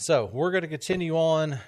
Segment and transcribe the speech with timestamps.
[0.00, 1.58] So we're going to continue on.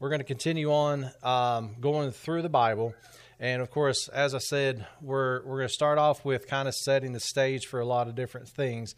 [0.00, 2.94] We're going to continue on um, going through the Bible,
[3.38, 6.74] and of course, as I said, we're we're going to start off with kind of
[6.74, 8.94] setting the stage for a lot of different things.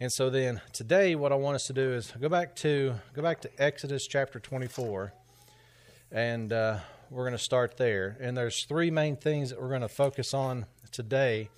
[0.00, 3.22] And so then today, what I want us to do is go back to go
[3.22, 5.12] back to Exodus chapter 24,
[6.10, 6.78] and uh,
[7.10, 8.16] we're going to start there.
[8.20, 11.48] And there's three main things that we're going to focus on today,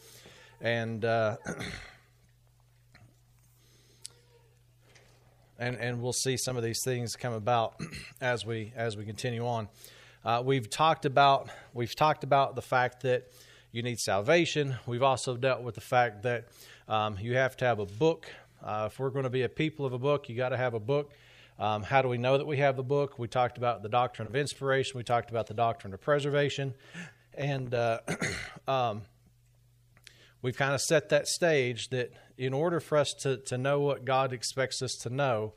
[0.60, 1.02] and.
[1.02, 1.38] Uh,
[5.58, 7.80] and and we'll see some of these things come about
[8.20, 9.68] as we as we continue on.
[10.24, 13.30] Uh, we've talked about we've talked about the fact that
[13.72, 14.76] you need salvation.
[14.86, 16.48] We've also dealt with the fact that
[16.88, 18.30] um, you have to have a book.
[18.62, 20.74] Uh, if we're going to be a people of a book, you got to have
[20.74, 21.12] a book.
[21.58, 23.18] Um, how do we know that we have the book?
[23.18, 24.96] We talked about the doctrine of inspiration.
[24.96, 26.74] We talked about the doctrine of preservation,
[27.34, 28.00] and uh,
[28.68, 29.02] um,
[30.40, 34.04] we've kind of set that stage that in order for us to, to know what
[34.04, 35.52] God expects us to know,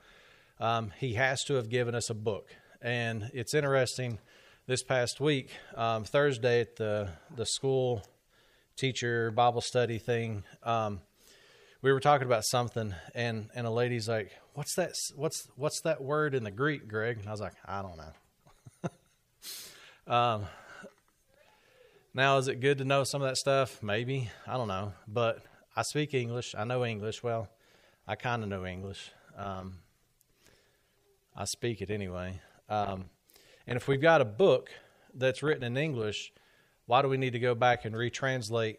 [0.59, 2.47] um, He has to have given us a book.
[2.81, 4.17] And it's interesting.
[4.67, 8.03] This past week, um, Thursday at the the school
[8.77, 11.01] teacher Bible study thing, um,
[11.81, 14.93] we were talking about something, and and a lady's like, "What's that?
[15.15, 18.89] What's what's that word in the Greek, Greg?" And I was like, "I don't know."
[20.13, 20.45] um,
[22.13, 23.81] now, is it good to know some of that stuff?
[23.81, 25.43] Maybe I don't know, but
[25.75, 26.53] I speak English.
[26.57, 27.23] I know English.
[27.23, 27.47] Well,
[28.05, 29.11] I kind of know English.
[29.37, 29.77] Um,
[31.35, 32.41] I speak it anyway.
[32.67, 33.05] Um,
[33.65, 34.69] and if we've got a book
[35.13, 36.33] that's written in English,
[36.87, 38.77] why do we need to go back and retranslate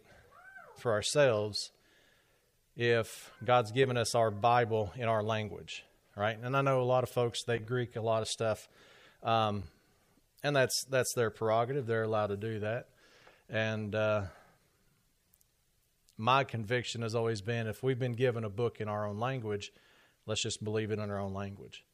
[0.77, 1.71] for ourselves
[2.77, 5.85] if God's given us our Bible in our language,
[6.15, 6.37] right?
[6.43, 8.69] And I know a lot of folks they Greek a lot of stuff,
[9.23, 9.63] um,
[10.43, 11.87] and that's that's their prerogative.
[11.87, 12.89] They're allowed to do that,
[13.49, 14.23] and uh,
[16.23, 19.73] my conviction has always been if we've been given a book in our own language,
[20.25, 21.85] let's just believe it in our own language.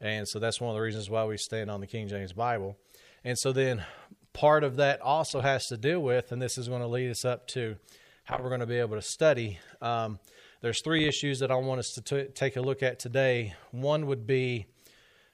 [0.00, 2.76] And so that's one of the reasons why we stand on the King James Bible.
[3.24, 3.84] And so then
[4.32, 7.24] part of that also has to deal with, and this is going to lead us
[7.24, 7.74] up to
[8.22, 9.58] how we're going to be able to study.
[9.82, 10.20] Um,
[10.60, 13.54] there's three issues that I want us to t- take a look at today.
[13.72, 14.66] One would be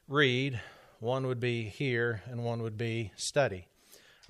[0.09, 0.59] read,
[1.01, 3.67] one would be hear, and one would be study.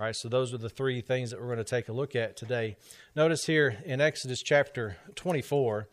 [0.01, 2.17] All right, so those are the three things that we're going to take a look
[2.17, 2.77] at today.
[3.15, 5.87] Notice here in Exodus chapter 24,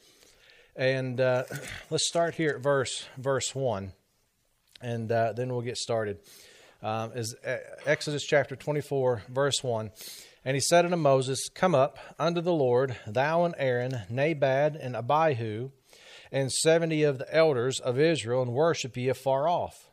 [0.78, 1.44] and uh,
[1.90, 3.92] let's start here at verse verse one,
[4.82, 6.20] and uh, then we'll get started.
[6.82, 9.92] Um, is uh, Exodus chapter 24, verse 1.
[10.46, 14.96] And he said unto Moses, Come up unto the Lord, thou and Aaron, Nabad and
[14.96, 15.72] Abihu,
[16.32, 19.90] and seventy of the elders of Israel, and worship ye afar off.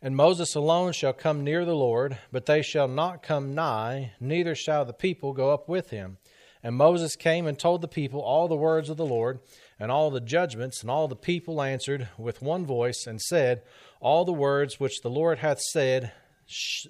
[0.00, 4.54] And Moses alone shall come near the Lord, but they shall not come nigh, neither
[4.54, 6.18] shall the people go up with him.
[6.62, 9.40] And Moses came and told the people all the words of the Lord,
[9.78, 13.62] and all the judgments, and all the people answered with one voice, and said,
[14.00, 16.12] All the words which the Lord hath said,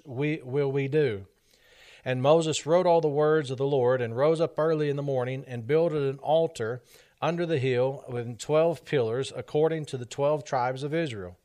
[0.05, 1.25] we, will we do.
[2.05, 5.03] And Moses wrote all the words of the Lord, and rose up early in the
[5.03, 6.81] morning, and builded an altar
[7.21, 11.37] under the hill with twelve pillars, according to the twelve tribes of Israel.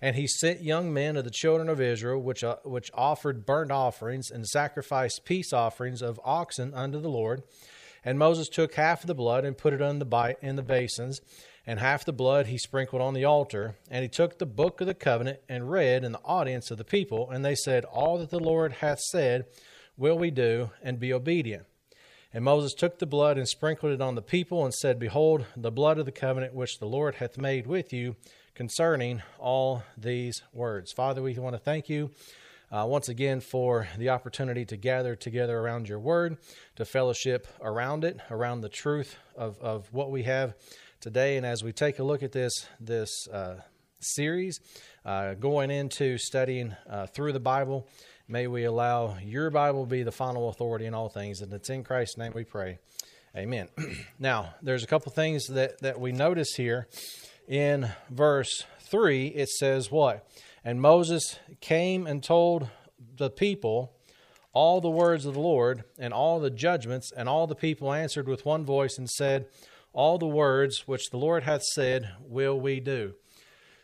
[0.00, 3.70] And he sent young men of the children of Israel, which, uh, which offered burnt
[3.70, 7.42] offerings and sacrificed peace offerings of oxen unto the Lord.
[8.04, 10.62] And Moses took half of the blood and put it in the, bite in the
[10.62, 11.20] basins,
[11.66, 13.76] and half the blood he sprinkled on the altar.
[13.90, 16.84] And he took the book of the covenant and read in the audience of the
[16.84, 17.30] people.
[17.30, 19.46] And they said, All that the Lord hath said
[19.96, 21.64] will we do, and be obedient.
[22.32, 25.70] And Moses took the blood and sprinkled it on the people, and said, Behold, the
[25.70, 28.16] blood of the covenant which the Lord hath made with you
[28.54, 30.92] concerning all these words.
[30.92, 32.10] Father, we want to thank you.
[32.70, 36.36] Uh, once again, for the opportunity to gather together around your word,
[36.76, 40.54] to fellowship around it, around the truth of, of what we have
[41.00, 41.36] today.
[41.36, 43.56] And as we take a look at this, this uh,
[44.00, 44.60] series,
[45.04, 47.86] uh, going into studying uh, through the Bible,
[48.26, 51.42] may we allow your Bible be the final authority in all things.
[51.42, 52.78] And it's in Christ's name we pray.
[53.36, 53.68] Amen.
[54.18, 56.88] now, there's a couple things that, that we notice here
[57.48, 60.26] in verse 3, it says what?
[60.64, 62.68] And Moses came and told
[63.16, 63.92] the people
[64.52, 68.28] all the words of the Lord and all the judgments, and all the people answered
[68.28, 69.46] with one voice and said,
[69.92, 73.14] All the words which the Lord hath said will we do.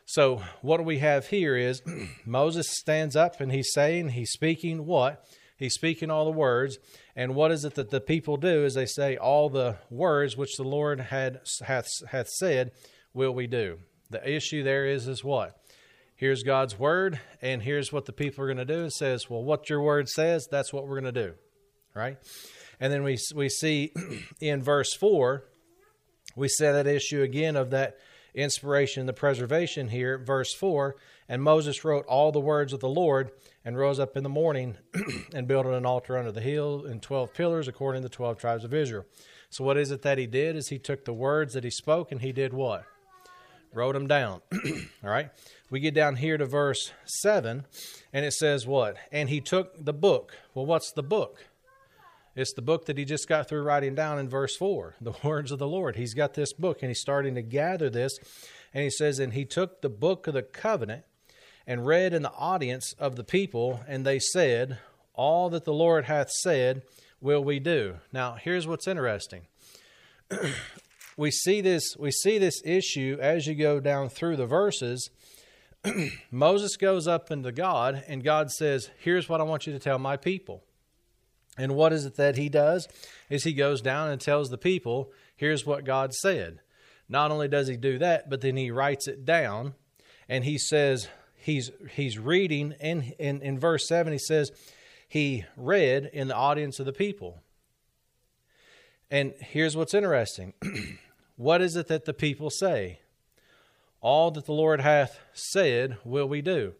[0.06, 1.82] So, what we have here is
[2.24, 5.24] Moses stands up and he's saying, he's speaking what?
[5.56, 6.78] He's speaking all the words.
[7.14, 8.64] And what is it that the people do?
[8.64, 12.72] Is they say all the words which the Lord had hath, hath said
[13.14, 13.78] will we do?
[14.10, 15.56] The issue there is is what?
[16.16, 18.84] Here's God's word, and here's what the people are going to do.
[18.84, 21.34] It says, well, what your word says, that's what we're going to do,
[21.94, 22.18] right?
[22.78, 23.92] And then we we see
[24.40, 25.44] in verse four,
[26.36, 27.96] we see that issue again of that
[28.34, 30.96] inspiration the preservation here, verse 4
[31.28, 33.30] And Moses wrote all the words of the Lord
[33.64, 34.76] and rose up in the morning
[35.34, 38.64] and built an altar under the hill and 12 pillars according to the 12 tribes
[38.64, 39.04] of Israel.
[39.50, 40.56] So, what is it that he did?
[40.56, 42.84] Is he took the words that he spoke and he did what?
[43.72, 44.40] Wrote them down.
[45.04, 45.30] All right.
[45.70, 47.64] We get down here to verse 7,
[48.12, 48.96] and it says what?
[49.12, 50.36] And he took the book.
[50.54, 51.46] Well, what's the book?
[52.34, 55.52] It's the book that he just got through writing down in verse 4, the words
[55.52, 55.96] of the Lord.
[55.96, 58.18] He's got this book and he's starting to gather this.
[58.74, 61.04] And he says, And he took the book of the covenant
[61.66, 64.78] and read in the audience of the people, and they said,
[65.14, 66.82] All that the Lord hath said
[67.20, 67.98] will we do.
[68.12, 69.42] Now, here's what's interesting.
[71.20, 75.10] we see this we see this issue as you go down through the verses.
[76.30, 79.98] Moses goes up into God and God says, "Here's what I want you to tell
[79.98, 80.64] my people."
[81.58, 82.88] And what is it that he does?
[83.28, 86.60] Is he goes down and tells the people, here's what God said.
[87.06, 89.74] Not only does he do that, but then he writes it down
[90.26, 94.52] and he says he's he's reading in in, in verse 7 he says
[95.06, 97.42] he read in the audience of the people.
[99.10, 100.54] And here's what's interesting.
[101.40, 102.98] what is it that the people say?
[104.02, 106.74] All that the Lord hath said will we do.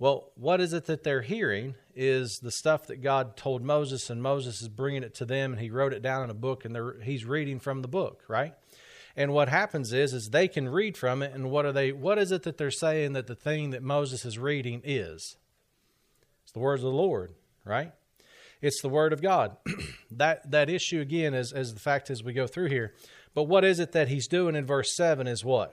[0.00, 4.20] Well, what is it that they're hearing is the stuff that God told Moses, and
[4.20, 7.00] Moses is bringing it to them, and he wrote it down in a book, and
[7.04, 8.54] he's reading from the book, right?
[9.14, 11.92] And what happens is, is they can read from it, and what are they?
[11.92, 15.36] What is it that they're saying that the thing that Moses is reading is?
[16.42, 17.34] It's the words of the Lord,
[17.64, 17.92] right?
[18.62, 19.56] It's the word of God.
[20.10, 22.94] that that issue again is as the fact as we go through here.
[23.34, 25.26] But what is it that he's doing in verse seven?
[25.26, 25.72] Is what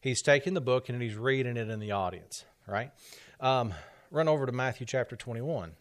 [0.00, 2.90] he's taking the book and he's reading it in the audience, right?
[3.40, 3.74] Um,
[4.10, 5.72] run over to Matthew chapter 21.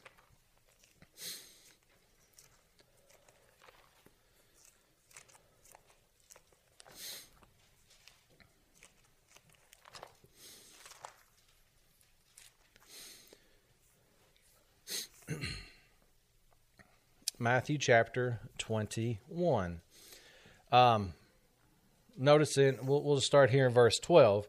[17.40, 19.82] Matthew chapter 21.
[20.72, 21.14] Um,
[22.18, 22.84] notice it.
[22.84, 24.48] we'll, we'll start here in verse 12.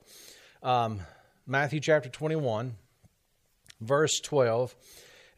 [0.63, 1.01] Um,
[1.47, 2.75] Matthew chapter 21,
[3.81, 4.75] verse 12.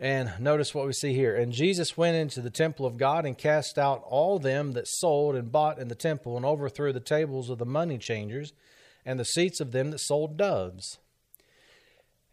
[0.00, 1.36] And notice what we see here.
[1.36, 5.36] And Jesus went into the temple of God and cast out all them that sold
[5.36, 8.52] and bought in the temple and overthrew the tables of the money changers
[9.06, 10.98] and the seats of them that sold doves.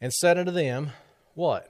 [0.02, 0.92] And said unto them,
[1.36, 1.70] What?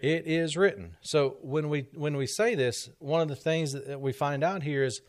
[0.00, 0.96] It is written.
[1.02, 4.62] So when we when we say this, one of the things that we find out
[4.62, 5.02] here is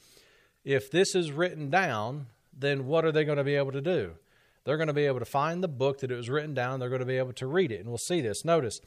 [0.65, 4.11] if this is written down, then what are they going to be able to do?
[4.63, 6.79] They're going to be able to find the book that it was written down.
[6.79, 7.79] They're going to be able to read it.
[7.79, 8.45] And we'll see this.
[8.45, 8.79] Notice.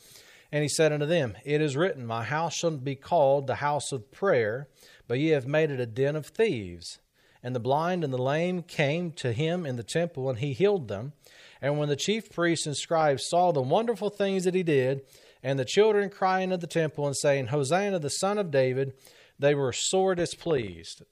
[0.52, 3.90] And he said unto them, It is written, My house shall be called the house
[3.90, 4.68] of prayer,
[5.08, 7.00] but ye have made it a den of thieves.
[7.42, 10.88] And the blind and the lame came to him in the temple, and he healed
[10.88, 11.12] them.
[11.60, 15.00] And when the chief priests and scribes saw the wonderful things that he did,
[15.44, 18.94] and the children crying at the temple and saying, Hosanna, the son of David,
[19.38, 21.02] they were sore displeased.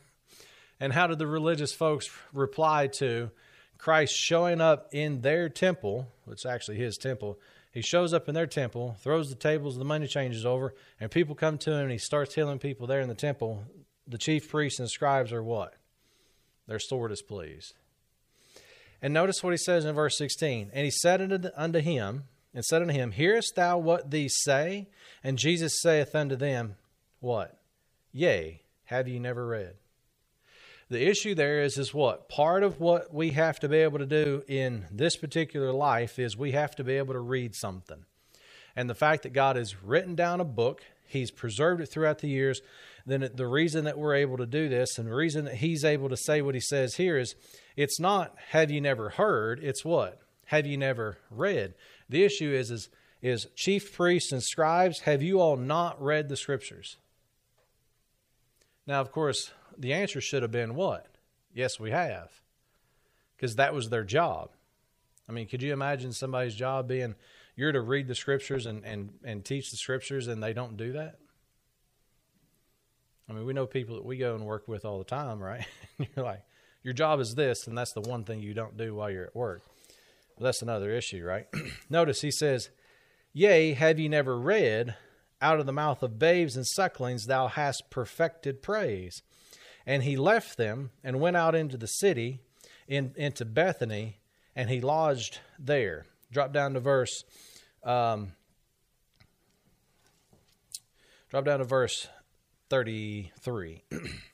[0.80, 3.30] and how did the religious folks reply to
[3.78, 7.38] Christ showing up in their temple, which actually his temple,
[7.70, 11.36] he shows up in their temple, throws the tables, the money changes over, and people
[11.36, 13.62] come to him and he starts healing people there in the temple.
[14.08, 15.74] The chief priests and scribes are what?
[16.66, 17.74] They're sore displeased.
[19.00, 20.72] And notice what he says in verse 16.
[20.74, 24.88] And he said unto him, and said unto him, Hearest thou what these say?
[25.22, 26.76] And Jesus saith unto them,
[27.20, 27.58] What?
[28.12, 29.74] Yea, have ye never read?
[30.90, 34.06] the issue there is is what part of what we have to be able to
[34.06, 38.04] do in this particular life is we have to be able to read something
[38.76, 42.28] and the fact that god has written down a book he's preserved it throughout the
[42.28, 42.60] years
[43.06, 46.08] then the reason that we're able to do this and the reason that he's able
[46.08, 47.34] to say what he says here is
[47.76, 51.72] it's not have you never heard it's what have you never read
[52.10, 52.88] the issue is is
[53.22, 56.96] is chief priests and scribes have you all not read the scriptures
[58.86, 59.50] now of course
[59.80, 61.06] the answer should have been what?
[61.54, 62.30] Yes, we have.
[63.36, 64.50] Because that was their job.
[65.28, 67.14] I mean, could you imagine somebody's job being
[67.56, 70.92] you're to read the scriptures and, and, and teach the scriptures and they don't do
[70.92, 71.16] that?
[73.28, 75.64] I mean, we know people that we go and work with all the time, right?
[75.98, 76.42] you're like,
[76.82, 79.36] your job is this, and that's the one thing you don't do while you're at
[79.36, 79.62] work.
[80.40, 81.46] Well, that's another issue, right?
[81.90, 82.70] Notice he says,
[83.34, 84.96] Yea, have ye never read,
[85.42, 89.20] out of the mouth of babes and sucklings thou hast perfected praise.
[89.84, 92.40] And he left them and went out into the city,
[92.88, 94.20] in, into Bethany,
[94.56, 96.06] and he lodged there.
[96.32, 97.22] Drop down to verse.
[97.84, 98.32] Um,
[101.28, 102.08] drop down to verse
[102.70, 103.84] 33.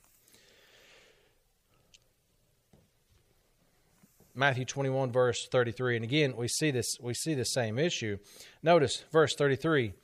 [4.36, 5.96] Matthew 21 verse 33.
[5.96, 8.18] And again, we see this we see the same issue.
[8.62, 9.94] Notice verse 33.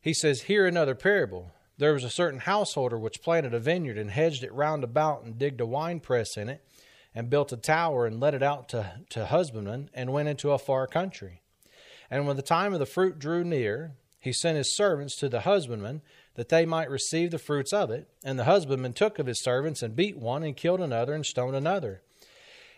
[0.00, 1.52] He says, "Hear another parable.
[1.78, 5.38] There was a certain householder which planted a vineyard and hedged it round about and
[5.38, 6.64] digged a winepress in it
[7.14, 10.58] and built a tower and let it out to, to husbandmen and went into a
[10.58, 11.42] far country.
[12.10, 15.40] And when the time of the fruit drew near, he sent his servants to the
[15.40, 16.02] husbandmen
[16.34, 18.08] that they might receive the fruits of it.
[18.24, 21.56] And the husbandman took of his servants and beat one and killed another and stoned
[21.56, 22.02] another.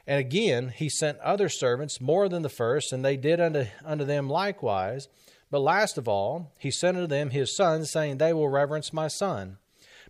[0.09, 4.07] And again he sent other servants more than the first, and they did unto, unto
[4.07, 5.07] them likewise.
[5.51, 9.09] But last of all, he sent unto them his son, saying, They will reverence my
[9.09, 9.59] son.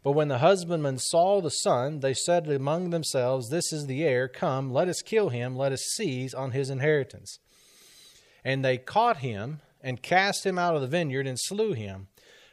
[0.05, 4.29] But when the husbandmen saw the son, they said among themselves, This is the heir.
[4.29, 7.41] Come, let us kill him, let us seize on his inheritance.
[8.45, 12.07] And they caught him and cast him out of the vineyard and slew him.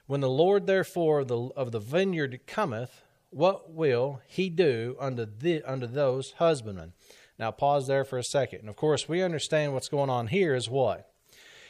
[0.07, 5.25] When the Lord therefore of the, of the vineyard cometh, what will he do unto,
[5.25, 6.93] the, unto those husbandmen?
[7.37, 8.61] Now pause there for a second.
[8.61, 11.09] And of course, we understand what's going on here is what?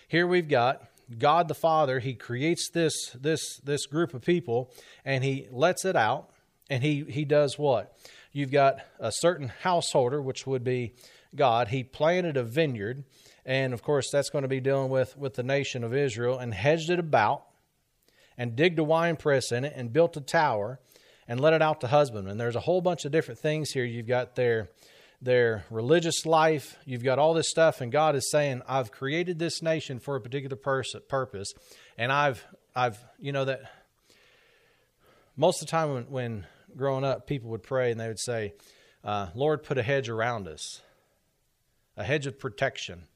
[0.07, 0.84] Here we've got
[1.17, 4.72] God the Father, he creates this this this group of people
[5.03, 6.29] and he lets it out
[6.69, 7.95] and he he does what?
[8.31, 10.93] You've got a certain householder which would be
[11.36, 11.69] God.
[11.69, 13.03] He planted a vineyard
[13.45, 16.53] and of course that's going to be dealing with with the nation of Israel and
[16.53, 17.43] hedged it about
[18.38, 20.79] and digged a wine press in it and built a tower
[21.27, 22.38] and let it out to husbandmen.
[22.38, 23.86] There's a whole bunch of different things here.
[23.86, 24.69] You've got their
[25.22, 26.77] their religious life.
[26.86, 30.22] You've got all this stuff, and God is saying, "I've created this nation for a
[30.22, 31.53] particular pers- purpose,
[31.98, 32.45] and I've
[32.75, 33.62] I've you know that."
[35.38, 38.53] Most of the time, when, when growing up, people would pray and they would say,
[39.03, 40.81] uh, "Lord, put a hedge around us,
[41.98, 43.07] a hedge of protection."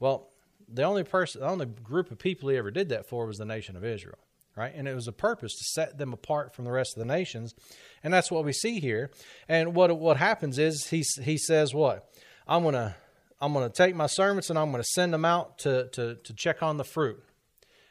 [0.00, 0.30] Well,
[0.68, 3.44] the only person, the only group of people he ever did that for was the
[3.44, 4.18] nation of Israel
[4.56, 4.72] right?
[4.74, 7.54] And it was a purpose to set them apart from the rest of the nations,
[8.02, 9.10] and that's what we see here.
[9.48, 12.08] And what what happens is he he says what
[12.46, 12.96] I'm gonna
[13.40, 16.62] I'm gonna take my servants and I'm gonna send them out to to to check
[16.62, 17.22] on the fruit.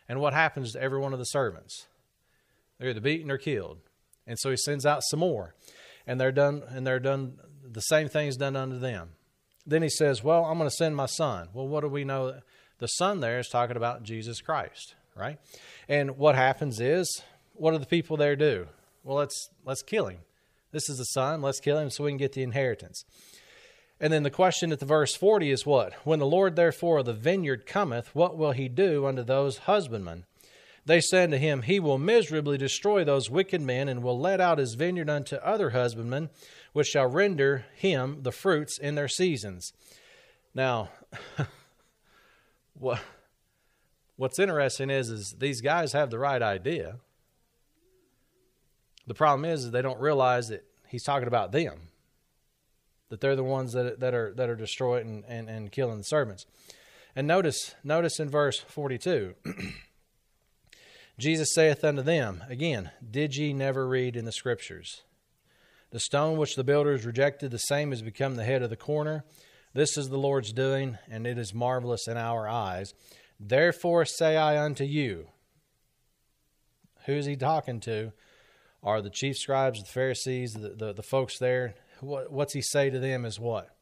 [0.07, 1.87] And what happens to every one of the servants?
[2.77, 3.77] They're either beaten or killed.
[4.27, 5.55] And so he sends out some more,
[6.05, 7.37] and they're done and they're done.
[7.63, 9.11] The same thing's done unto them.
[9.65, 12.41] Then he says, "Well, I'm going to send my son." Well, what do we know?
[12.79, 15.39] The son there is talking about Jesus Christ, right?
[15.87, 17.21] And what happens is,
[17.53, 18.67] what do the people there do?
[19.03, 20.19] Well, let's let's kill him.
[20.71, 21.41] This is the son.
[21.41, 23.03] Let's kill him so we can get the inheritance.
[23.99, 25.93] And then the question at the verse 40 is what?
[26.05, 30.25] When the Lord therefore of the vineyard cometh, what will he do unto those husbandmen?
[30.85, 34.57] They said to him, He will miserably destroy those wicked men, and will let out
[34.57, 36.29] his vineyard unto other husbandmen,
[36.73, 39.71] which shall render him the fruits in their seasons.
[40.55, 40.89] Now,
[42.73, 42.99] what?
[44.17, 46.97] What's interesting is, is these guys have the right idea.
[49.07, 51.89] The problem is, is they don't realize that he's talking about them.
[53.09, 56.03] That they're the ones that, that are that are destroying and, and and killing the
[56.03, 56.45] servants.
[57.15, 59.35] And notice, notice in verse 42,
[61.19, 65.01] Jesus saith unto them, again, Did ye never read in the scriptures?
[65.91, 69.25] The stone which the builders rejected, the same has become the head of the corner.
[69.73, 72.93] This is the Lord's doing, and it is marvelous in our eyes.
[73.43, 75.29] Therefore say I unto you,
[77.05, 78.13] who's he talking to?
[78.83, 81.73] Are the chief scribes, the Pharisees, the, the, the folks there?
[82.01, 83.75] What, what's he say to them is what?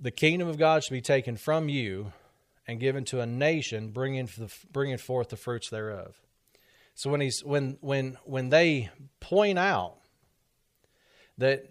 [0.00, 2.12] The kingdom of God should be taken from you
[2.66, 6.18] and given to a nation, bringing, the, bringing forth the fruits thereof.
[6.94, 9.96] So when he's when when when they point out
[11.38, 11.64] that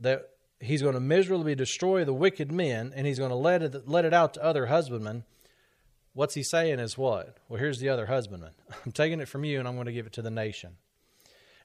[0.00, 0.30] that
[0.64, 4.04] he's going to miserably destroy the wicked men and he's going to let it let
[4.04, 5.24] it out to other husbandmen.
[6.12, 7.36] What's he saying is what?
[7.48, 8.52] Well here's the other husbandman
[8.84, 10.76] i'm taking it from you and i'm going to give it to the nation.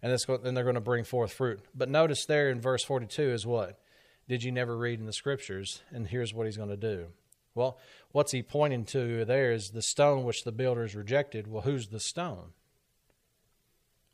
[0.02, 1.60] And then they're going to bring forth fruit.
[1.76, 3.82] But notice there in verse 42 is what?
[4.30, 5.82] Did you never read in the scriptures?
[5.92, 7.08] And here's what he's going to do.
[7.56, 7.78] Well
[8.12, 11.48] what's he pointing to there is the stone which the builders rejected.
[11.48, 12.54] Well who's the stone?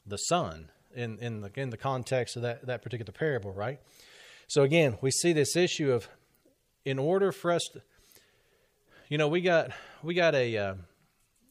[0.05, 3.79] The son in in the in the context of that that particular parable right
[4.47, 6.07] so again, we see this issue of
[6.83, 7.81] in order for us to,
[9.09, 9.71] you know, we got
[10.03, 10.75] we got a uh,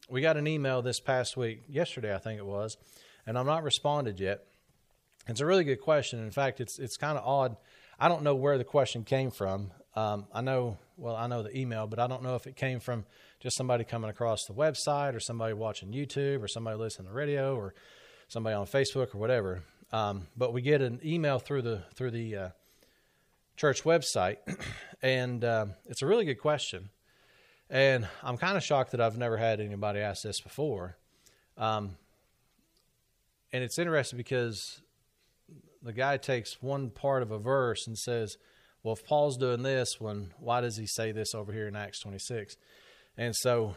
[0.09, 2.77] we got an email this past week, yesterday I think it was,
[3.27, 4.45] and I'm not responded yet.
[5.27, 6.21] It's a really good question.
[6.21, 7.57] In fact, it's it's kind of odd.
[7.99, 9.71] I don't know where the question came from.
[9.97, 12.81] Um, I know, well, I know the email, but I don't know if it came
[12.81, 13.05] from
[13.41, 17.17] just somebody coming across the website or somebody watching YouTube or somebody listening to the
[17.17, 17.75] radio or
[18.29, 19.63] somebody on Facebook or whatever.
[19.93, 22.49] Um, but we get an email through the through the uh,
[23.57, 24.39] church website,
[25.03, 26.91] and uh, it's a really good question.
[27.71, 30.97] And I'm kind of shocked that I've never had anybody ask this before.
[31.57, 31.97] Um,
[33.53, 34.81] and it's interesting because
[35.83, 38.37] the guy takes one part of a verse and says,
[38.83, 42.01] well, if Paul's doing this, when why does he say this over here in Acts
[42.01, 42.57] 26?
[43.17, 43.75] And so,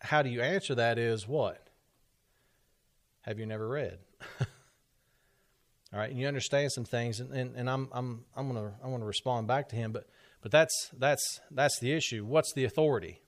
[0.00, 0.98] how do you answer that?
[0.98, 1.66] Is what?
[3.22, 3.98] Have you never read?
[5.92, 8.88] All right, and you understand some things, and, and, and I'm I'm I'm gonna I
[8.88, 10.06] want to respond back to him, but
[10.42, 12.26] but that's that's that's the issue.
[12.26, 13.22] What's the authority?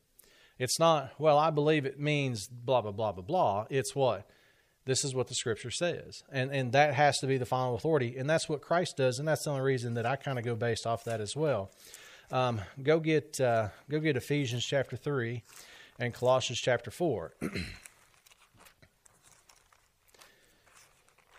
[0.58, 1.38] It's not well.
[1.38, 3.66] I believe it means blah blah blah blah blah.
[3.70, 4.28] It's what
[4.84, 8.18] this is what the scripture says, and and that has to be the final authority,
[8.18, 10.54] and that's what Christ does, and that's the only reason that I kind of go
[10.54, 11.70] based off that as well.
[12.30, 15.44] Um, go get uh, go get Ephesians chapter three,
[15.98, 17.32] and Colossians chapter four,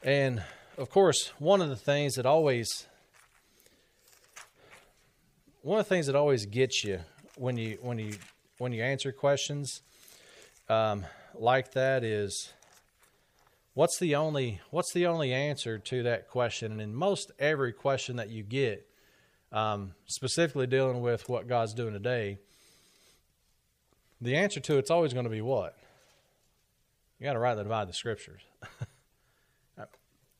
[0.04, 0.44] and
[0.82, 2.88] of course, one of the things that always
[5.62, 7.02] one of the things that always gets you
[7.36, 8.14] when you when you
[8.58, 9.82] when you answer questions
[10.70, 12.52] um, like that is
[13.76, 16.72] what's the only what's the only answer to that question?
[16.72, 18.88] And in most every question that you get
[19.52, 22.40] um, specifically dealing with what god's doing today
[24.20, 25.78] the answer to it's always going to be what?
[27.20, 28.42] You got to rightly divide the scriptures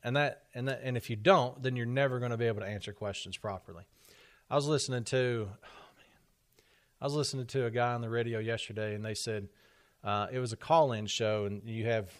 [0.04, 2.60] and that and that and if you don't, then you're never going to be able
[2.60, 3.84] to answer questions properly.
[4.50, 6.20] I was listening to, oh man,
[7.00, 9.48] I was listening to a guy on the radio yesterday, and they said
[10.04, 12.10] uh, it was a call-in show, and you have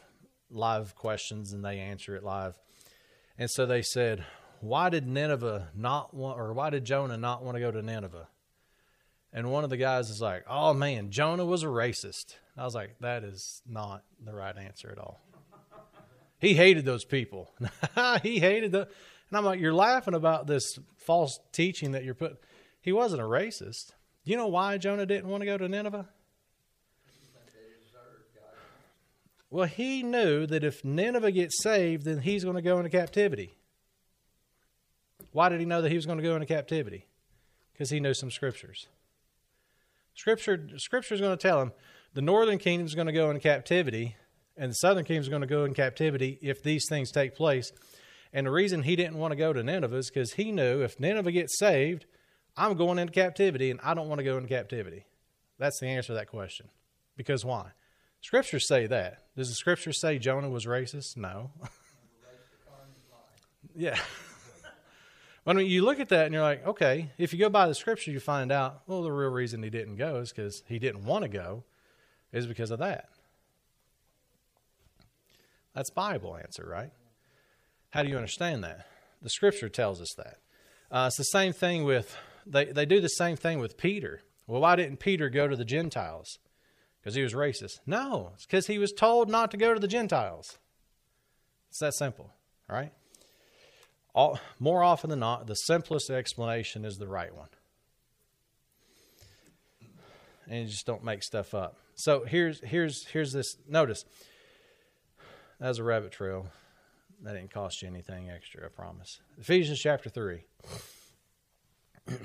[0.51, 2.57] live questions, and they answer it live.
[3.39, 4.25] And so they said,
[4.61, 8.29] "Why did Nineveh not want, or why did Jonah not want to go to Nineveh?"
[9.33, 12.75] And one of the guys is like, "Oh man, Jonah was a racist." I was
[12.75, 15.21] like, "That is not the right answer at all."
[16.43, 17.53] He hated those people.
[18.23, 18.81] he hated the.
[18.81, 22.37] And I'm like, you're laughing about this false teaching that you're putting.
[22.81, 23.93] He wasn't a racist.
[24.25, 26.09] You know why Jonah didn't want to go to Nineveh?
[29.51, 33.55] Well, he knew that if Nineveh gets saved, then he's going to go into captivity.
[35.31, 37.07] Why did he know that he was going to go into captivity?
[37.73, 38.89] Because he knew some scriptures.
[40.15, 41.73] Scripture, scripture is going to tell him
[42.15, 44.17] the northern kingdom is going to go into captivity,
[44.57, 47.73] and the southern kingdom is going to go in captivity if these things take place.
[48.33, 50.99] And the reason he didn't want to go to Nineveh is because he knew if
[50.99, 52.07] Nineveh gets saved,
[52.57, 55.05] I'm going into captivity and I don't want to go into captivity.
[55.59, 56.69] That's the answer to that question.
[57.17, 57.71] Because why?
[58.21, 59.25] Scriptures say that.
[59.37, 61.17] Does the scripture say Jonah was racist?
[61.17, 61.51] No.
[63.77, 63.99] yeah.
[65.47, 68.13] Mean, you look at that and you're like, okay, if you go by the scripture,
[68.13, 71.23] you find out, well, the real reason he didn't go is because he didn't want
[71.23, 71.65] to go,
[72.33, 73.09] is because of that.
[75.75, 76.91] That's Bible answer, right?
[77.91, 78.87] How do you understand that?
[79.21, 80.39] The Scripture tells us that.
[80.91, 84.23] Uh, it's the same thing with they they do the same thing with Peter.
[84.47, 86.39] Well, why didn't Peter go to the Gentiles?
[87.01, 87.81] Because he was racist.
[87.87, 90.59] No, it's because he was told not to go to the Gentiles.
[91.71, 92.33] It's that simple,
[92.69, 92.93] right?
[94.15, 97.49] All, more often than not, the simplest explanation is the right one.
[100.49, 101.79] And you just don't make stuff up.
[101.95, 103.57] So here's here's here's this.
[103.69, 104.05] Notice
[105.63, 106.49] as a rabbit trail.
[107.23, 109.21] That didn't cost you anything extra, I promise.
[109.39, 110.41] Ephesians chapter 3.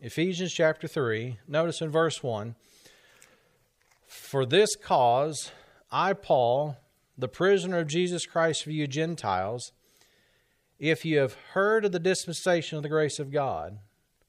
[0.00, 2.54] Ephesians chapter 3, notice in verse 1
[4.06, 5.52] For this cause,
[5.92, 6.78] I, Paul,
[7.16, 9.72] the prisoner of Jesus Christ for you Gentiles,
[10.78, 13.80] if you have heard of the dispensation of the grace of God,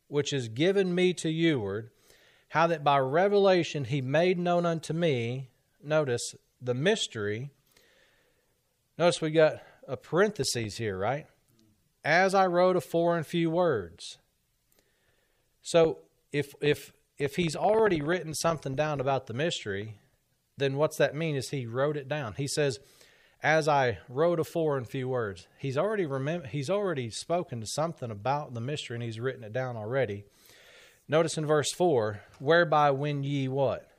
[0.09, 1.91] which is given me to youward,
[2.49, 5.49] how that by revelation he made known unto me,
[5.81, 7.51] notice, the mystery
[8.99, 11.25] Notice we got a parenthesis here, right?
[12.03, 14.17] As I wrote afore in few words.
[15.61, 15.99] So
[16.33, 19.95] if if if he's already written something down about the mystery,
[20.57, 21.37] then what's that mean?
[21.37, 22.33] Is he wrote it down?
[22.33, 22.79] He says,
[23.41, 26.47] "As I wrote afore in few words." He's already remember.
[26.47, 30.25] He's already spoken to something about the mystery, and he's written it down already.
[31.07, 33.89] Notice in verse four, "Whereby when ye what?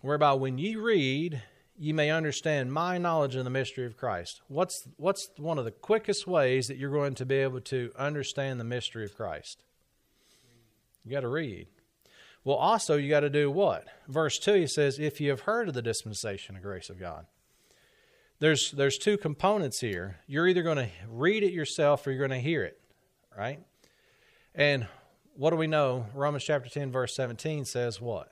[0.00, 1.42] Whereby when ye read,
[1.76, 4.40] you may understand my knowledge of the mystery of Christ.
[4.48, 8.60] What's what's one of the quickest ways that you're going to be able to understand
[8.60, 9.62] the mystery of Christ?
[11.04, 11.66] You got to read.
[12.44, 13.86] Well, also you got to do what?
[14.06, 17.26] Verse 2 he says if you have heard of the dispensation of grace of God.
[18.38, 20.18] There's there's two components here.
[20.26, 22.78] You're either going to read it yourself or you're going to hear it,
[23.36, 23.60] right?
[24.54, 24.86] And
[25.34, 26.06] what do we know?
[26.14, 28.30] Romans chapter 10 verse 17 says what?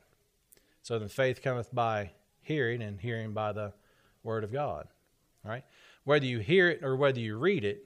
[0.83, 3.73] So then faith cometh by hearing and hearing by the
[4.23, 4.89] word of God.
[5.45, 5.65] Right?
[6.05, 7.85] Whether you hear it or whether you read it,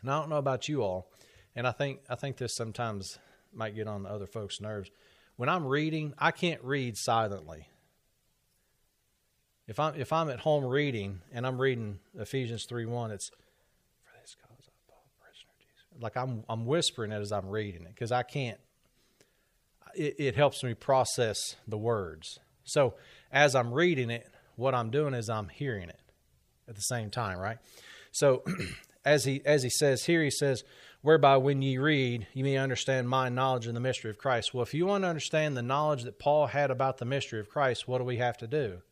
[0.00, 1.10] and I don't know about you all,
[1.54, 3.18] and I think I think this sometimes
[3.54, 4.90] might get on the other folks' nerves.
[5.36, 7.68] When I'm reading, I can't read silently.
[9.66, 14.20] If I'm if I'm at home reading and I'm reading Ephesians three one, it's for
[14.20, 16.02] this cause I Paul, prisoner Jesus.
[16.02, 18.58] like I'm I'm whispering it as I'm reading it because I can't.
[19.94, 22.38] It, it helps me process the words.
[22.64, 22.94] So
[23.32, 26.00] as I'm reading it, what I'm doing is I'm hearing it
[26.68, 27.58] at the same time, right?
[28.12, 28.42] So
[29.04, 30.62] as he as he says here, he says,
[31.00, 34.62] "Whereby when ye read, you may understand my knowledge in the mystery of Christ." Well,
[34.62, 37.88] if you want to understand the knowledge that Paul had about the mystery of Christ,
[37.88, 38.82] what do we have to do?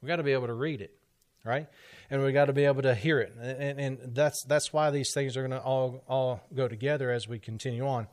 [0.00, 0.96] We got to be able to read it,
[1.44, 1.66] right?
[2.10, 5.12] And we got to be able to hear it, and, and that's that's why these
[5.12, 8.08] things are going to all all go together as we continue on.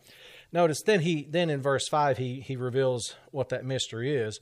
[0.53, 4.39] Notice then he then in verse five he he reveals what that mystery is.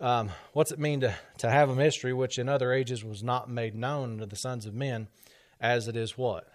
[0.00, 3.50] Um, what's it mean to, to have a mystery which in other ages was not
[3.50, 5.08] made known to the sons of men,
[5.60, 6.48] as it is what?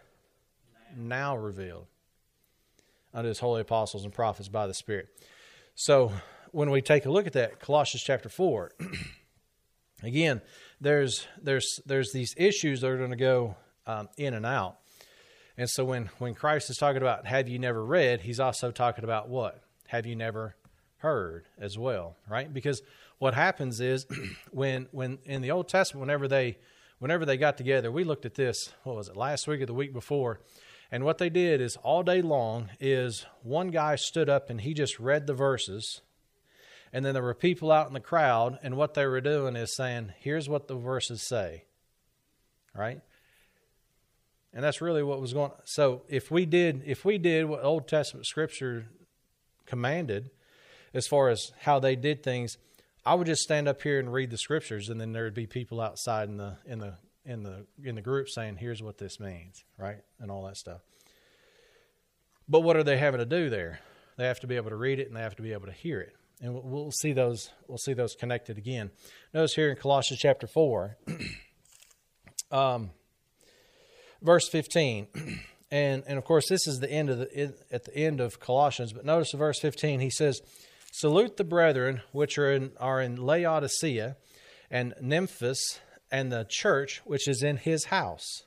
[0.95, 1.87] Now, now revealed
[3.13, 5.09] unto his holy apostles and prophets by the Spirit.
[5.75, 6.13] So
[6.51, 8.71] when we take a look at that, Colossians chapter four,
[10.03, 10.41] again,
[10.79, 14.77] there's there's there's these issues that are going to go um, in and out.
[15.57, 19.03] And so when when Christ is talking about have you never read, he's also talking
[19.03, 19.61] about what?
[19.87, 20.55] Have you never
[20.97, 22.51] heard as well, right?
[22.51, 22.81] Because
[23.23, 24.05] what happens is
[24.51, 26.57] when when in the Old Testament, whenever they
[26.99, 28.73] whenever they got together, we looked at this.
[28.83, 30.41] What was it last week or the week before?
[30.91, 34.73] And what they did is all day long is one guy stood up and he
[34.73, 36.01] just read the verses,
[36.91, 39.73] and then there were people out in the crowd, and what they were doing is
[39.73, 41.63] saying, "Here's what the verses say,"
[42.75, 42.99] right?
[44.53, 45.51] And that's really what was going.
[45.51, 45.57] on.
[45.63, 48.89] So if we did if we did what Old Testament Scripture
[49.65, 50.29] commanded,
[50.93, 52.57] as far as how they did things
[53.05, 55.45] I would just stand up here and read the scriptures, and then there would be
[55.45, 59.19] people outside in the in the in the in the group saying, "Here's what this
[59.19, 60.81] means," right, and all that stuff.
[62.47, 63.79] But what are they having to do there?
[64.17, 65.73] They have to be able to read it, and they have to be able to
[65.73, 68.91] hear it, and we'll, see those we'll see those connected again.
[69.33, 70.97] Notice here in Colossians chapter four,
[72.51, 72.91] um,
[74.21, 75.07] verse fifteen.
[75.71, 78.93] And, and of course, this is the end of the at the end of Colossians.
[78.93, 80.01] But notice the verse fifteen.
[80.01, 80.39] He says,
[80.95, 84.15] Salute the brethren which are in, are in Laodicea
[84.69, 85.57] and Nymphas
[86.11, 88.43] and the church which is in his house.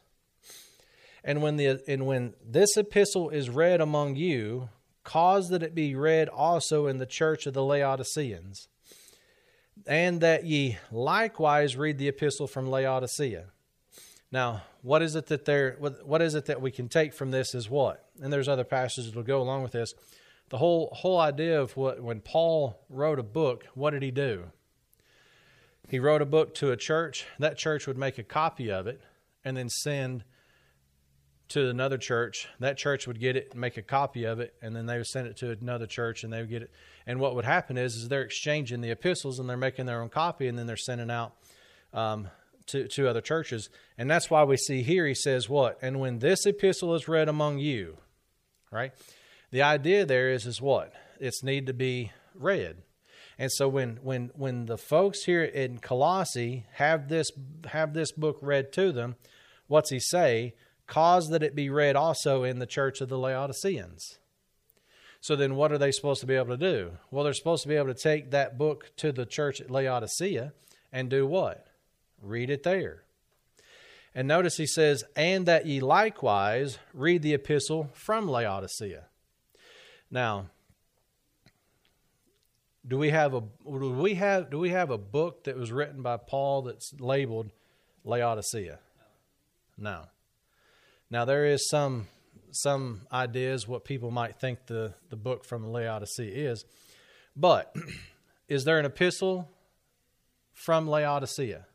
[1.25, 4.69] And when the and when this epistle is read among you,
[5.03, 8.69] cause that it be read also in the church of the Laodiceans,
[9.85, 13.47] and that ye likewise read the epistle from Laodicea.
[14.31, 17.33] Now, what is it that there what, what is it that we can take from
[17.33, 18.09] this is what?
[18.23, 19.93] And there's other passages that will go along with this
[20.49, 24.45] the whole whole idea of what when Paul wrote a book, what did he do?
[25.89, 27.27] He wrote a book to a church.
[27.39, 29.01] That church would make a copy of it
[29.45, 30.25] and then send
[31.49, 32.49] to another church.
[32.59, 35.07] That church would get it and make a copy of it, and then they would
[35.07, 36.71] send it to another church and they would get it.
[37.07, 40.09] And what would happen is, is they're exchanging the epistles and they're making their own
[40.09, 41.35] copy, and then they're sending out
[41.93, 42.29] um,
[42.67, 43.69] to to other churches.
[43.97, 45.79] And that's why we see here he says what?
[45.83, 47.99] And when this epistle is read among you,
[48.73, 48.93] right?
[49.51, 50.93] The idea there is is what?
[51.21, 52.83] It's need to be read.
[53.39, 57.31] And so when when when the folks here in colossae have this
[57.67, 59.17] have this book read to them
[59.67, 60.55] what's he say?
[60.87, 64.19] Cause that it be read also in the church of the laodiceans.
[65.21, 66.93] So then what are they supposed to be able to do?
[67.11, 70.53] Well they're supposed to be able to take that book to the church at laodicea
[70.93, 71.67] and do what?
[72.23, 73.03] Read it there.
[74.15, 79.07] And notice he says and that ye likewise read the epistle from laodicea
[80.11, 80.47] now,
[82.87, 86.03] do we have a do we have do we have a book that was written
[86.03, 87.51] by Paul that's labeled
[88.05, 88.79] Laodicea?
[89.77, 90.05] No.
[91.11, 92.07] Now there is some
[92.53, 96.64] some ideas what people might think the the book from Laodicea is,
[97.35, 97.75] but
[98.49, 99.51] is there an epistle
[100.53, 101.66] from Laodicea?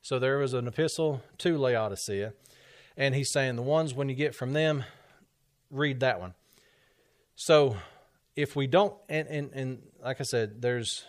[0.00, 2.34] So there was an epistle to Laodicea,
[2.96, 4.84] and he's saying the ones when you get from them,
[5.70, 6.34] read that one.
[7.36, 7.76] So
[8.36, 11.04] if we don't, and, and, and like I said, there's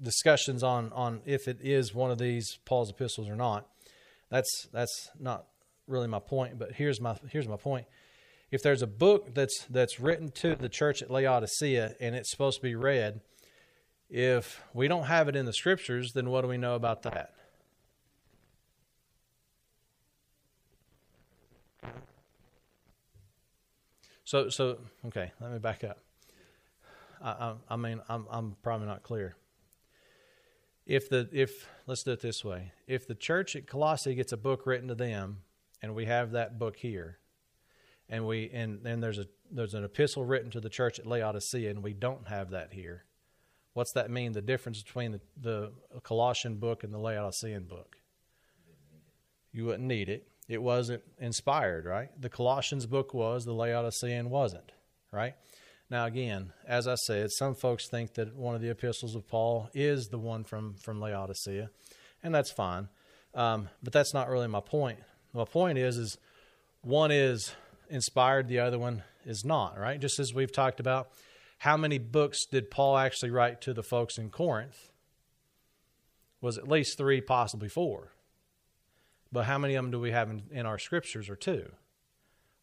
[0.00, 3.66] discussions on, on if it is one of these Paul's epistles or not.
[4.30, 5.46] That's, that's not
[5.86, 7.86] really my point, but here's my, here's my point.
[8.50, 12.58] If there's a book that's, that's written to the church at Laodicea and it's supposed
[12.58, 13.20] to be read,
[14.08, 17.34] if we don't have it in the scriptures, then what do we know about that?
[24.24, 25.98] So, so okay, let me back up.
[27.22, 29.36] I, I, I mean, I'm, I'm probably not clear.
[30.86, 34.36] If the if let's do it this way, if the church at Colossae gets a
[34.36, 35.38] book written to them,
[35.80, 37.18] and we have that book here,
[38.08, 41.70] and we and then there's a there's an epistle written to the church at Laodicea,
[41.70, 43.04] and we don't have that here.
[43.72, 44.32] What's that mean?
[44.32, 47.96] The difference between the, the Colossian book and the Laodicean book?
[49.52, 50.28] You wouldn't need it.
[50.48, 52.08] It wasn't inspired, right?
[52.20, 54.72] The Colossians book was, the Laodicean wasn't,
[55.10, 55.34] right?
[55.90, 59.70] Now, again, as I said, some folks think that one of the epistles of Paul
[59.74, 61.70] is the one from, from Laodicea,
[62.22, 62.88] and that's fine.
[63.34, 64.98] Um, but that's not really my point.
[65.32, 66.18] My point is, is
[66.82, 67.54] one is
[67.90, 70.00] inspired, the other one is not, right?
[70.00, 71.10] Just as we've talked about,
[71.58, 74.90] how many books did Paul actually write to the folks in Corinth?
[76.40, 78.12] Was at least three, possibly four.
[79.34, 81.72] But how many of them do we have in, in our scriptures or two?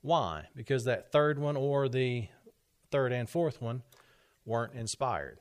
[0.02, 0.46] Why?
[0.56, 2.30] Because that third one or the
[2.92, 3.84] third and fourth one
[4.46, 5.40] weren't inspired.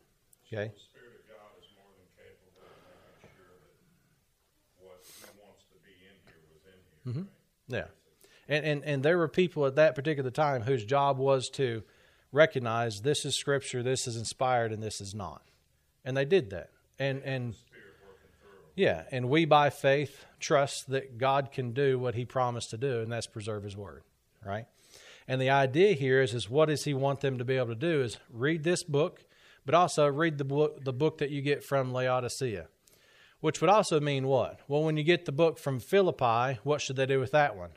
[0.48, 0.72] Okay?
[0.74, 2.74] The Spirit of God is more than capable of
[3.22, 7.22] making sure that what He wants to be in here was in here.
[7.22, 7.74] Mm-hmm.
[7.74, 7.86] Yeah.
[8.48, 11.84] And, and, and there were people at that particular time whose job was to
[12.32, 15.42] recognize this is scripture, this is inspired, and this is not.
[16.04, 16.70] And they did that.
[16.98, 17.54] And, and
[18.74, 23.00] yeah, and we by faith trust that God can do what he promised to do,
[23.00, 24.02] and that's preserve his word,
[24.44, 24.66] right?
[25.28, 27.74] And the idea here is, is what does he want them to be able to
[27.74, 29.24] do is read this book,
[29.64, 32.66] but also read the book, the book that you get from Laodicea,
[33.40, 34.60] which would also mean what?
[34.66, 37.70] Well, when you get the book from Philippi, what should they do with that one?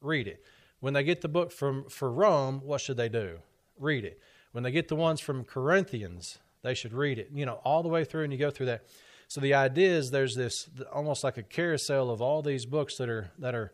[0.00, 0.44] Read it.
[0.80, 3.38] When they get the book from for Rome, what should they do?
[3.78, 4.20] Read it.
[4.52, 7.30] When they get the ones from Corinthians, they should read it.
[7.32, 8.84] You know, all the way through, and you go through that.
[9.28, 13.08] So the idea is there's this almost like a carousel of all these books that
[13.08, 13.72] are that are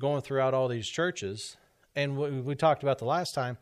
[0.00, 1.56] going throughout all these churches,
[1.94, 3.58] and we, we talked about the last time,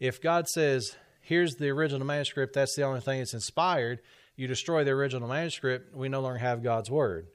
[0.00, 4.00] if God says, here's the original manuscript, that's the only thing that's inspired,
[4.36, 7.26] you destroy the original manuscript, we no longer have God's word.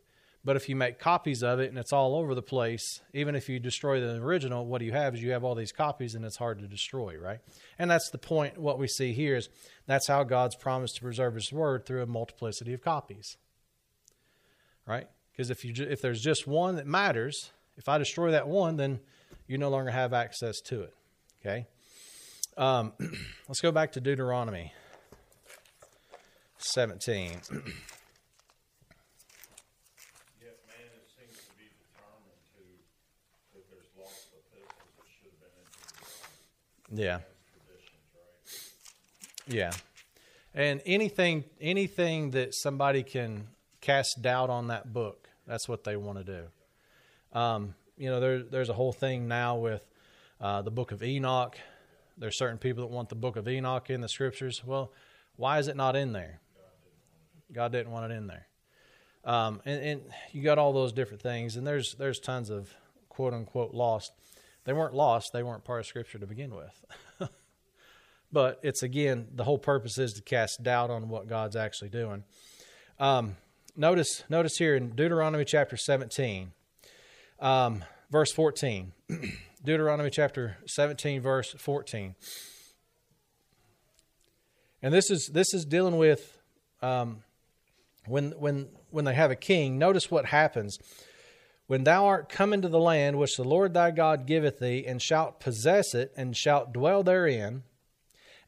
[0.44, 3.48] But if you make copies of it and it's all over the place, even if
[3.48, 6.38] you destroy the original, what you have is you have all these copies and it's
[6.38, 7.40] hard to destroy, right?
[7.78, 8.58] And that's the point.
[8.58, 9.50] What we see here is
[9.86, 13.38] that's how God's promised to preserve His word through a multiplicity of copies,
[14.88, 15.08] right?
[15.32, 19.00] Because if you if there's just one that matters, if I destroy that one, then
[19.48, 20.94] you no longer have access to it.
[21.42, 21.68] Okay.
[22.58, 22.94] Um,
[23.48, 24.74] let's go back to Deuteronomy
[26.58, 27.32] 17.
[27.32, 27.40] Yet
[30.68, 32.64] man it seems to be determined to
[33.56, 37.20] that there's lost epistles that should have been into the yeah.
[39.48, 39.72] Yeah.
[40.54, 43.48] And anything anything that somebody can
[43.80, 47.40] cast doubt on that book, that's what they want to do.
[47.40, 49.84] Um, you know, there, there's a whole thing now with
[50.40, 51.58] uh, the book of Enoch.
[52.18, 54.62] There's certain people that want the book of Enoch in the scriptures.
[54.66, 54.92] Well,
[55.38, 56.42] why is it not in there?
[57.54, 58.48] God didn't want it in there.
[59.24, 60.02] Um, and, and
[60.32, 62.74] you got all those different things, and there's there's tons of
[63.10, 64.12] quote unquote lost.
[64.66, 66.86] They weren't lost; they weren't part of Scripture to begin with.
[68.32, 72.24] but it's again the whole purpose is to cast doubt on what God's actually doing.
[73.00, 73.38] Um,
[73.76, 76.52] notice notice here in Deuteronomy chapter 17,
[77.40, 78.94] um, verse 14.
[79.64, 82.16] Deuteronomy chapter 17, verse 14.
[84.82, 86.38] And this is this is dealing with
[86.82, 87.24] um,
[88.08, 89.78] when when when they have a king.
[89.78, 90.78] Notice what happens
[91.72, 95.02] when thou art come into the land which the Lord thy God giveth thee, and
[95.02, 97.64] shalt possess it, and shalt dwell therein,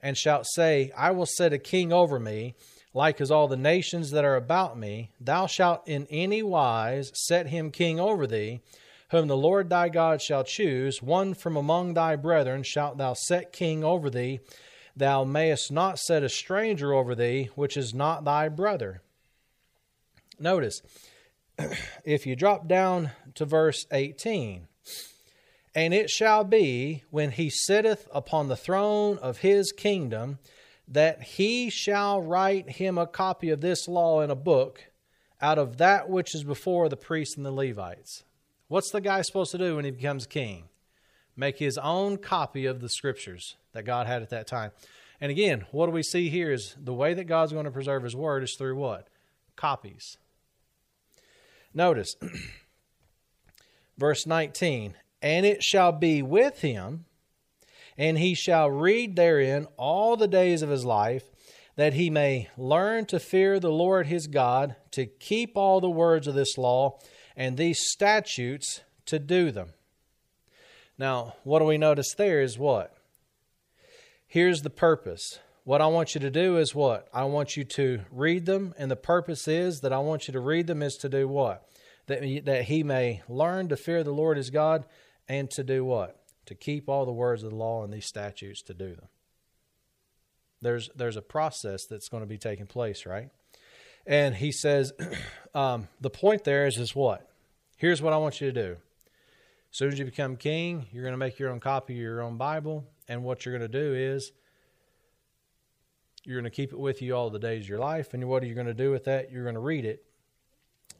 [0.01, 2.53] and shalt say, I will set a king over me,
[2.93, 5.11] like as all the nations that are about me.
[5.21, 8.59] Thou shalt in any wise set him king over thee
[9.11, 13.53] whom the Lord thy God shall choose, one from among thy brethren shalt thou set
[13.53, 14.41] king over thee.
[14.97, 19.01] Thou mayest not set a stranger over thee, which is not thy brother.
[20.37, 20.81] Notice,
[22.05, 24.67] if you drop down to verse 18,
[25.75, 30.39] and it shall be when he sitteth upon the throne of his kingdom
[30.87, 34.91] that he shall write him a copy of this law in a book
[35.41, 38.23] out of that which is before the priests and the Levites.
[38.67, 40.65] What's the guy supposed to do when he becomes king?
[41.35, 44.71] Make his own copy of the scriptures that God had at that time.
[45.19, 48.03] And again, what do we see here is the way that God's going to preserve
[48.03, 49.07] his word is through what?
[49.55, 50.17] Copies.
[51.73, 52.15] Notice
[53.97, 57.05] verse 19 And it shall be with him,
[57.97, 61.23] and he shall read therein all the days of his life,
[61.75, 66.27] that he may learn to fear the Lord his God, to keep all the words
[66.27, 66.99] of this law
[67.35, 69.73] and these statutes to do them.
[70.97, 72.95] Now, what do we notice there is what?
[74.27, 75.39] Here's the purpose.
[75.65, 77.07] What I want you to do is what?
[77.13, 80.41] I want you to read them, and the purpose is that I want you to
[80.41, 81.65] read them is to do what?
[82.07, 84.83] That, that he may learn to fear the Lord his God
[85.29, 86.19] and to do what?
[86.47, 89.07] To keep all the words of the law and these statutes to do them.
[90.61, 93.29] There's, there's a process that's going to be taking place, right?
[94.05, 94.91] And he says,
[95.55, 97.29] um, the point there is, is what?
[97.77, 101.13] Here's what I want you to do As soon as you become king, you're going
[101.13, 102.85] to make your own copy of your own Bible.
[103.07, 104.33] And what you're going to do is
[106.25, 108.13] you're going to keep it with you all the days of your life.
[108.13, 109.31] And what are you going to do with that?
[109.31, 110.05] You're going to read it.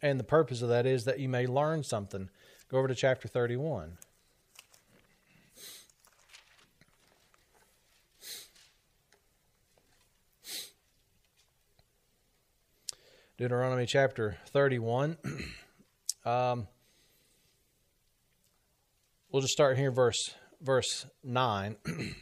[0.02, 2.30] And the purpose of that is that you may learn something.
[2.70, 3.98] Go over to chapter 31.
[13.38, 15.18] Deuteronomy chapter 31.
[16.26, 16.68] um,
[19.32, 21.76] we'll just start here, verse verse 9.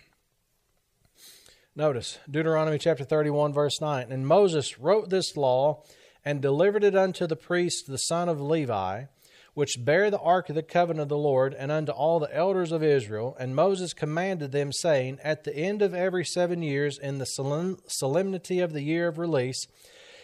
[1.74, 4.12] Notice Deuteronomy chapter 31, verse 9.
[4.12, 5.84] And Moses wrote this law
[6.26, 9.06] and delivered it unto the priest, the son of Levi,
[9.54, 12.74] which bear the ark of the covenant of the Lord, and unto all the elders
[12.74, 13.38] of Israel.
[13.40, 18.60] And Moses commanded them, saying, At the end of every seven years, in the solemnity
[18.60, 19.66] of the year of release,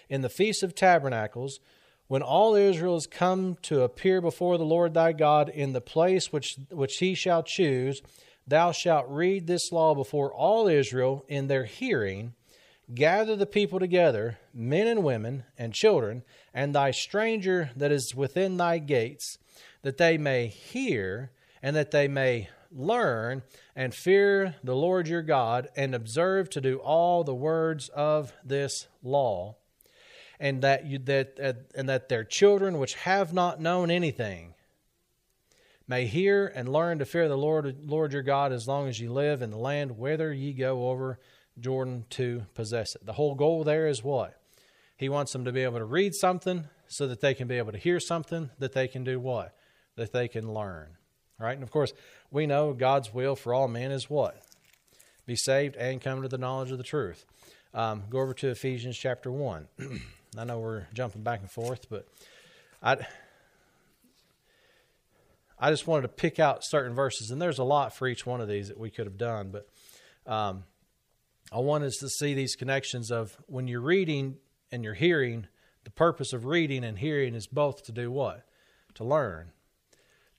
[0.09, 1.61] in the feast of tabernacles,
[2.07, 6.33] when all Israel is come to appear before the Lord thy God in the place
[6.33, 8.01] which, which he shall choose,
[8.47, 12.33] thou shalt read this law before all Israel in their hearing.
[12.93, 18.57] Gather the people together, men and women and children, and thy stranger that is within
[18.57, 19.37] thy gates,
[19.81, 21.31] that they may hear
[21.61, 23.43] and that they may learn
[23.75, 28.87] and fear the Lord your God and observe to do all the words of this
[29.03, 29.55] law
[30.39, 34.53] and that you, that and that their children which have not known anything
[35.87, 39.11] may hear and learn to fear the Lord Lord your God as long as you
[39.11, 41.19] live in the land whither ye go over
[41.59, 43.05] Jordan to possess it.
[43.05, 44.39] The whole goal there is what?
[44.97, 47.71] He wants them to be able to read something so that they can be able
[47.71, 49.55] to hear something that they can do what?
[49.95, 50.89] That they can learn.
[51.39, 51.53] Right?
[51.53, 51.93] And of course,
[52.31, 54.41] we know God's will for all men is what?
[55.25, 57.25] Be saved and come to the knowledge of the truth.
[57.73, 59.67] Um, go over to Ephesians chapter 1.
[60.37, 62.07] I know we're jumping back and forth, but
[62.81, 62.97] I
[65.59, 68.41] I just wanted to pick out certain verses, and there's a lot for each one
[68.41, 69.67] of these that we could have done, but
[70.31, 70.63] um,
[71.51, 74.37] I wanted us to see these connections of when you're reading
[74.71, 75.47] and you're hearing.
[75.83, 78.45] The purpose of reading and hearing is both to do what?
[78.95, 79.51] To learn.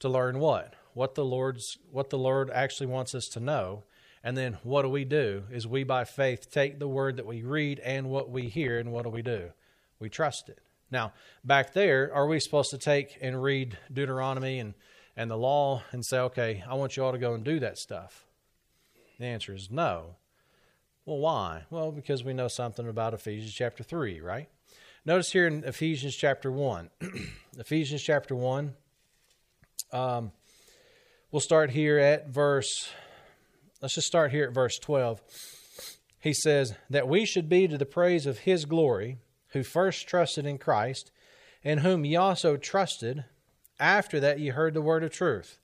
[0.00, 0.74] To learn what?
[0.92, 3.84] What the Lord's what the Lord actually wants us to know.
[4.22, 5.44] And then what do we do?
[5.50, 8.92] Is we by faith take the word that we read and what we hear, and
[8.92, 9.52] what do we do?
[9.98, 10.58] we trust it.
[10.90, 11.12] Now,
[11.44, 14.74] back there, are we supposed to take and read Deuteronomy and,
[15.18, 17.76] and the law and say, okay, I want you all to go and do that
[17.76, 18.24] stuff?
[19.18, 20.14] The answer is no.
[21.04, 21.64] Well, why?
[21.70, 24.48] Well, because we know something about Ephesians chapter 3, right?
[25.04, 26.90] Notice here in Ephesians chapter 1.
[27.58, 28.74] Ephesians chapter 1.
[29.92, 30.30] Um,
[31.32, 32.88] we'll start here at verse,
[33.82, 35.20] let's just start here at verse 12.
[36.20, 40.46] He says, That we should be to the praise of his glory who first trusted
[40.46, 41.10] in Christ,
[41.64, 43.24] in whom ye also trusted
[43.78, 45.58] after that ye heard the word of truth.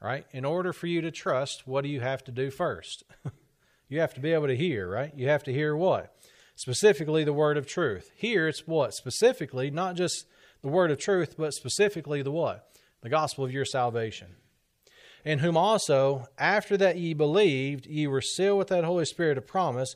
[0.00, 0.26] Right?
[0.32, 3.04] In order for you to trust, what do you have to do first?
[3.88, 5.12] you have to be able to hear, right?
[5.14, 6.16] You have to hear what?
[6.56, 8.10] Specifically, the word of truth.
[8.16, 8.94] Here, it's what?
[8.94, 10.26] Specifically, not just
[10.60, 12.68] the word of truth, but specifically the what?
[13.02, 14.34] The gospel of your salvation.
[15.24, 19.46] In whom also, after that ye believed, ye were sealed with that Holy Spirit of
[19.46, 19.94] promise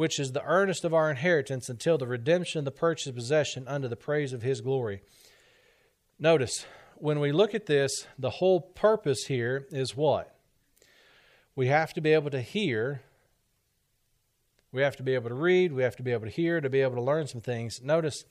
[0.00, 3.86] which is the earnest of our inheritance until the redemption of the purchased possession unto
[3.86, 5.02] the praise of his glory.
[6.18, 6.64] Notice,
[7.00, 10.34] when we look at this, the whole purpose here is what?
[11.56, 13.02] We have to be able to hear.
[14.72, 15.72] We have to be able to read.
[15.72, 17.80] We have to be able to hear to be able to learn some things.
[17.82, 18.24] Notice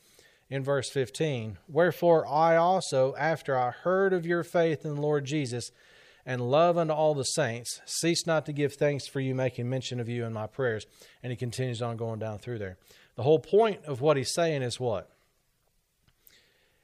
[0.49, 5.25] in verse 15 Wherefore I also, after I heard of your faith in the Lord
[5.25, 5.71] Jesus,
[6.25, 7.81] and love unto all the saints.
[7.85, 10.85] Cease not to give thanks for you, making mention of you in my prayers.
[11.23, 12.77] And he continues on going down through there.
[13.15, 15.09] The whole point of what he's saying is what?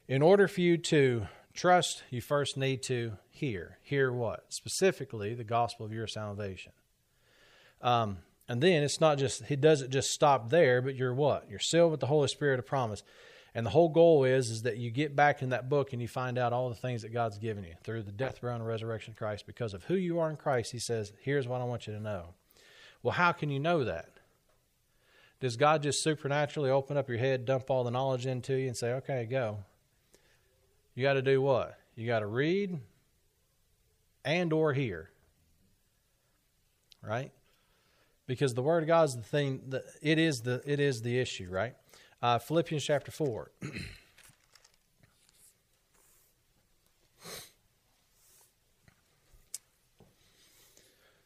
[0.08, 3.78] In order for you to trust, you first need to hear.
[3.82, 4.44] Hear what?
[4.48, 6.72] Specifically, the gospel of your salvation.
[7.82, 8.18] Um,
[8.48, 11.50] and then it's not just, he doesn't just stop there, but you're what?
[11.50, 13.02] You're sealed with the Holy Spirit of promise.
[13.56, 16.08] And the whole goal is is that you get back in that book and you
[16.08, 19.12] find out all the things that God's given you through the death, burial, and resurrection
[19.12, 19.46] of Christ.
[19.46, 22.00] Because of who you are in Christ, He says, "Here's what I want you to
[22.00, 22.34] know."
[23.02, 24.10] Well, how can you know that?
[25.40, 28.76] Does God just supernaturally open up your head, dump all the knowledge into you, and
[28.76, 29.64] say, "Okay, go"?
[30.96, 31.78] You got to do what?
[31.94, 32.80] You got to read
[34.24, 35.10] and or hear.
[37.02, 37.32] Right?
[38.26, 41.18] Because the word of God is the thing that it is the it is the
[41.18, 41.74] issue, right?
[42.22, 43.50] Uh, Philippians chapter 4.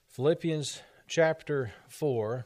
[0.08, 2.44] Philippians chapter 4.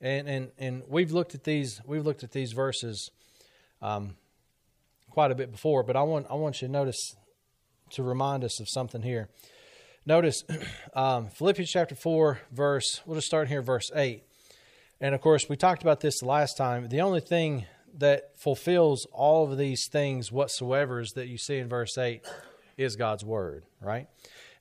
[0.00, 3.10] And, and, and we've looked at these we've looked at these verses
[3.82, 4.16] um,
[5.10, 7.16] quite a bit before, but I want I want you to notice
[7.90, 9.28] to remind us of something here.
[10.06, 10.42] Notice
[10.94, 13.00] um, Philippians chapter four, verse.
[13.04, 14.24] We'll just start here, verse eight.
[15.00, 16.88] And of course, we talked about this the last time.
[16.88, 17.66] The only thing
[17.98, 22.22] that fulfills all of these things whatsoever is that you see in verse eight
[22.76, 24.08] is God's word, right?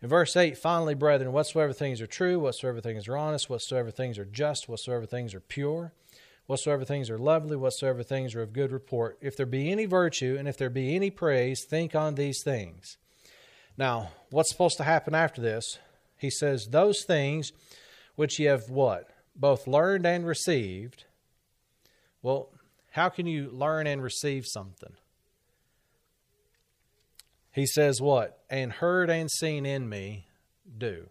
[0.01, 4.17] In verse 8, finally, brethren, whatsoever things are true, whatsoever things are honest, whatsoever things
[4.17, 5.93] are just, whatsoever things are pure,
[6.45, 10.37] whatsoever things are lovely, whatsoever things are of good report, if there be any virtue
[10.39, 12.97] and if there be any praise, think on these things.
[13.77, 15.79] Now, what's supposed to happen after this?
[16.17, 17.51] He says, Those things
[18.15, 19.09] which ye have what?
[19.35, 21.05] Both learned and received.
[22.21, 22.49] Well,
[22.91, 24.93] how can you learn and receive something?
[27.59, 28.39] He says, What?
[28.49, 30.27] And heard and seen in me,
[30.77, 31.09] do.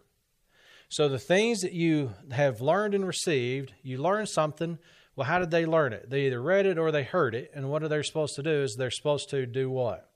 [0.89, 4.79] So the things that you have learned and received, you learn something.
[5.15, 6.09] Well, how did they learn it?
[6.09, 7.51] They either read it or they heard it.
[7.53, 8.63] And what are they supposed to do?
[8.63, 10.09] Is they're supposed to do what?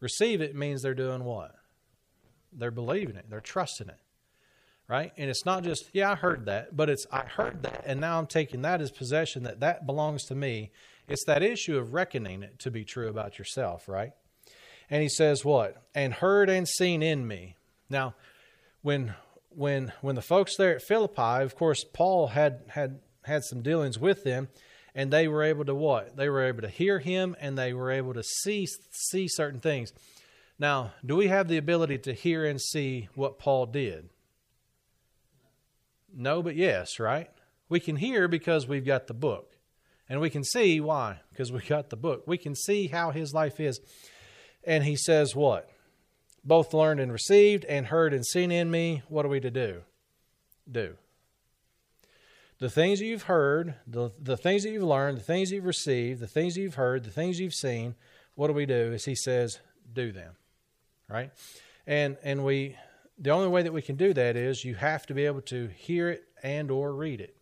[0.00, 1.54] Receive it means they're doing what?
[2.54, 4.00] They're believing it, they're trusting it.
[4.88, 5.12] Right?
[5.18, 8.18] And it's not just, yeah, I heard that, but it's, I heard that, and now
[8.18, 10.70] I'm taking that as possession that that belongs to me.
[11.06, 14.12] It's that issue of reckoning it to be true about yourself, right?
[14.90, 15.82] And he says what?
[15.94, 17.56] And heard and seen in me.
[17.88, 18.14] Now
[18.82, 19.14] when
[19.50, 23.98] when when the folks there at philippi of course paul had had had some dealings
[23.98, 24.48] with them
[24.94, 26.16] and they were able to what?
[26.16, 29.92] They were able to hear him and they were able to see see certain things.
[30.58, 34.10] Now do we have the ability to hear and see what paul did?
[36.14, 37.30] No but yes right?
[37.68, 39.52] We can hear because we've got the book.
[40.08, 42.22] And we can see why because we got the book.
[42.26, 43.80] We can see how his life is
[44.66, 45.70] and he says, What?
[46.44, 49.02] Both learned and received, and heard and seen in me.
[49.08, 49.82] What are we to do?
[50.70, 50.96] Do.
[52.58, 56.20] The things that you've heard, the, the things that you've learned, the things you've received,
[56.20, 57.94] the things you've heard, the things you've seen,
[58.34, 58.92] what do we do?
[58.92, 59.58] Is he says,
[59.92, 60.34] do them.
[61.08, 61.30] Right?
[61.86, 62.76] And and we
[63.18, 65.68] the only way that we can do that is you have to be able to
[65.68, 67.36] hear it and or read it.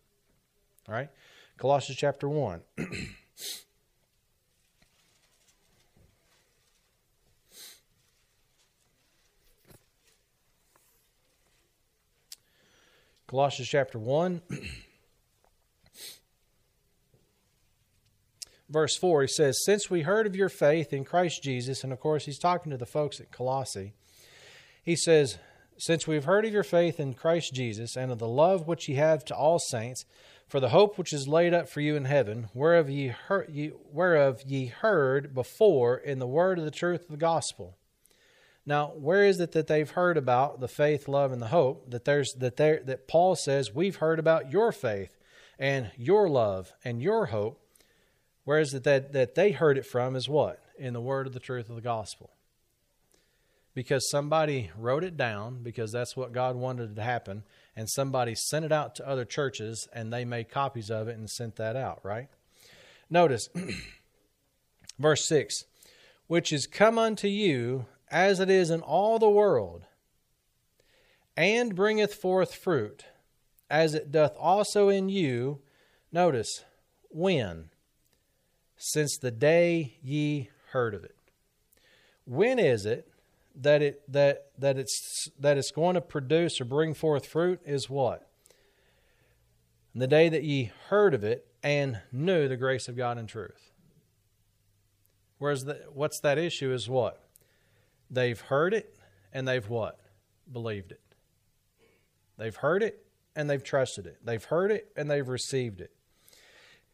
[0.87, 1.09] All right?
[1.57, 2.61] Colossians chapter 1.
[13.27, 14.39] Colossians chapter 1,
[18.69, 21.99] verse 4, he says, Since we heard of your faith in Christ Jesus, and of
[21.99, 23.93] course he's talking to the folks at Colossae,
[24.83, 25.39] he says,
[25.79, 28.93] Since we've heard of your faith in Christ Jesus, and of the love which ye
[28.93, 30.05] have to all saints,
[30.47, 33.71] for the hope which is laid up for you in heaven, whereof ye, heard, ye,
[33.91, 37.75] whereof ye heard before in the word of the truth of the gospel
[38.65, 41.91] now, where is it that they've heard about the faith, love, and the hope?
[41.91, 45.15] That there's that there that Paul says we've heard about your faith
[45.59, 47.61] and your love and your hope.
[48.43, 50.61] Where is it that, that they heard it from is what?
[50.77, 52.31] In the word of the truth of the gospel.
[53.73, 57.43] Because somebody wrote it down, because that's what God wanted to happen,
[57.75, 61.29] and somebody sent it out to other churches and they made copies of it and
[61.29, 62.29] sent that out, right?
[63.09, 63.49] Notice
[64.99, 65.65] verse 6
[66.27, 69.85] which is come unto you as it is in all the world,
[71.35, 73.05] and bringeth forth fruit,
[73.69, 75.61] as it doth also in you.
[76.11, 76.63] Notice,
[77.09, 77.69] when?
[78.77, 81.15] Since the day ye heard of it.
[82.25, 83.07] When is it
[83.55, 87.89] that it that that it's that it's going to produce or bring forth fruit is
[87.89, 88.29] what?
[89.95, 93.71] the day that ye heard of it and knew the grace of God in truth.
[95.37, 97.24] Whereas the, what's that issue is what?
[98.09, 98.95] They've heard it
[99.33, 99.99] and they've what?
[100.51, 101.01] Believed it.
[102.37, 104.17] They've heard it and they've trusted it.
[104.23, 105.91] They've heard it and they've received it.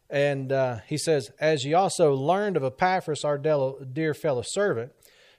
[0.10, 4.92] And uh, he says, As ye also learned of Epaphras, our dear fellow servant,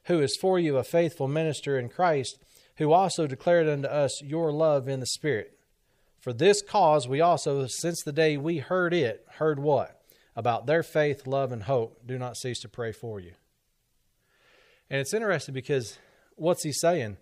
[0.05, 2.39] who is for you a faithful minister in Christ,
[2.77, 5.59] who also declared unto us your love in the Spirit.
[6.20, 10.01] For this cause we also, since the day we heard it, heard what?
[10.35, 13.33] About their faith, love, and hope, do not cease to pray for you.
[14.91, 15.99] And it's interesting because
[16.37, 17.16] what's he saying?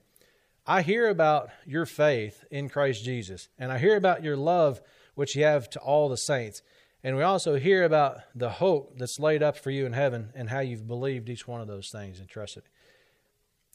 [0.66, 4.80] I hear about your faith in Christ Jesus, and I hear about your love
[5.14, 6.62] which you have to all the saints.
[7.02, 10.50] And we also hear about the hope that's laid up for you in heaven and
[10.50, 12.64] how you've believed each one of those things and trusted.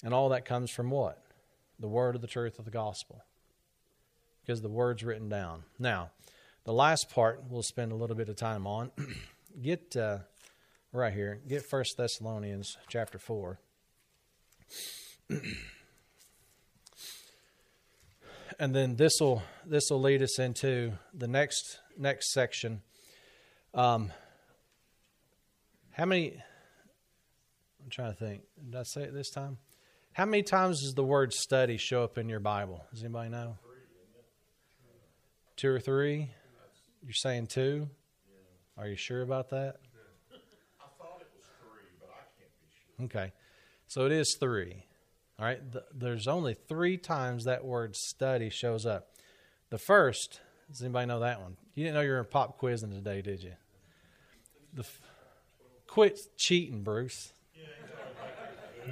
[0.04, 1.24] And all that comes from what?
[1.80, 3.24] The word of the truth of the gospel.
[4.42, 5.64] Because the word's written down.
[5.80, 6.12] Now,
[6.66, 8.92] the last part we'll spend a little bit of time on.
[9.62, 10.20] get uh,
[10.92, 11.42] right here.
[11.48, 13.60] Get First Thessalonians chapter 4.
[18.60, 22.82] and then this will this will lead us into the next next section.
[23.74, 24.12] Um,
[25.92, 26.42] how many?
[27.84, 28.44] I'm trying to think.
[28.64, 29.58] Did I say it this time?
[30.14, 32.86] How many times does the word study show up in your Bible?
[32.92, 33.58] Does anybody know?
[35.58, 36.32] Two or three?
[37.04, 37.90] You're saying two?
[38.78, 39.76] Are you sure about that?
[40.80, 43.22] I thought it was three, but I can't be sure.
[43.22, 43.34] Okay.
[43.88, 44.86] So it is three.
[45.40, 45.60] All right.
[45.72, 49.08] Th- there's only three times that word study shows up.
[49.70, 51.58] The first, does anybody know that one?
[51.74, 53.54] You didn't know you were in pop quizzing today, did you?
[54.74, 55.02] The f-
[55.88, 57.32] quit cheating, Bruce.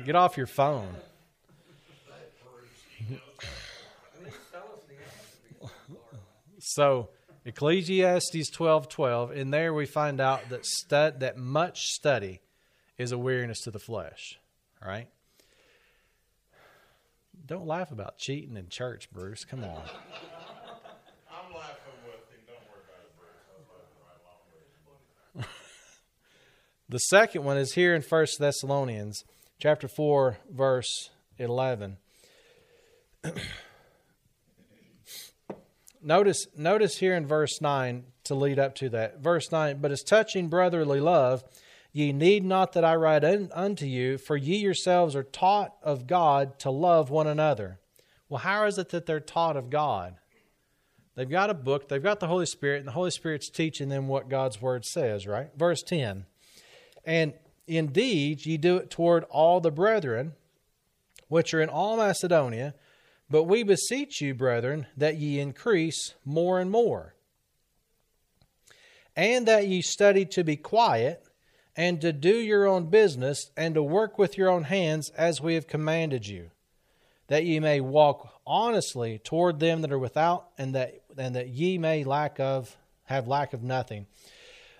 [0.05, 0.95] Get off your phone.
[6.59, 7.09] So
[7.45, 12.39] Ecclesiastes twelve twelve, in there we find out that stud that much study
[12.97, 14.39] is a weariness to the flesh.
[14.85, 15.07] Right.
[17.45, 19.45] Don't laugh about cheating in church, Bruce.
[19.45, 19.69] Come on.
[19.69, 22.41] I'm laughing with him.
[22.47, 23.29] Don't worry about it, Bruce.
[23.47, 24.39] I was laughing right along
[25.35, 25.51] with him.
[26.89, 29.23] The second one is here in First Thessalonians
[29.57, 31.09] chapter 4 verse
[31.39, 31.97] 11.
[36.03, 39.19] notice notice here in verse 9 to lead up to that.
[39.19, 41.43] Verse 9, but as touching brotherly love,
[41.93, 46.05] ye need not that I write un- unto you, for ye yourselves are taught of
[46.05, 47.79] God to love one another.
[48.27, 50.15] Well, how is it that they're taught of God?
[51.15, 54.09] They've got a book, they've got the Holy Spirit, and the Holy Spirit's teaching them
[54.09, 55.51] what God's word says, right?
[55.55, 56.25] Verse 10.
[57.05, 57.33] And
[57.67, 60.33] indeed, ye do it toward all the brethren
[61.33, 62.75] which are in all Macedonia.
[63.27, 67.15] But we beseech you, brethren, that ye increase more and more,
[69.15, 71.23] and that ye study to be quiet,
[71.75, 75.55] and to do your own business, and to work with your own hands, as we
[75.55, 76.51] have commanded you,
[77.27, 81.77] that ye may walk honestly toward them that are without, and that and that ye
[81.77, 84.05] may lack of have lack of nothing.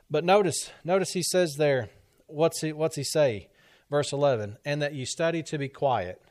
[0.10, 1.90] But notice, notice he says there,
[2.28, 3.50] what's he what's he say?
[3.90, 6.22] Verse eleven, and that you study to be quiet,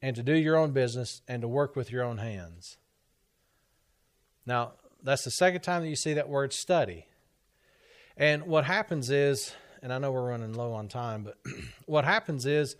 [0.00, 2.76] and to do your own business, and to work with your own hands.
[4.44, 7.06] Now, that's the second time that you see that word study.
[8.16, 9.52] And what happens is,
[9.82, 11.36] and I know we're running low on time, but
[11.86, 12.76] what happens is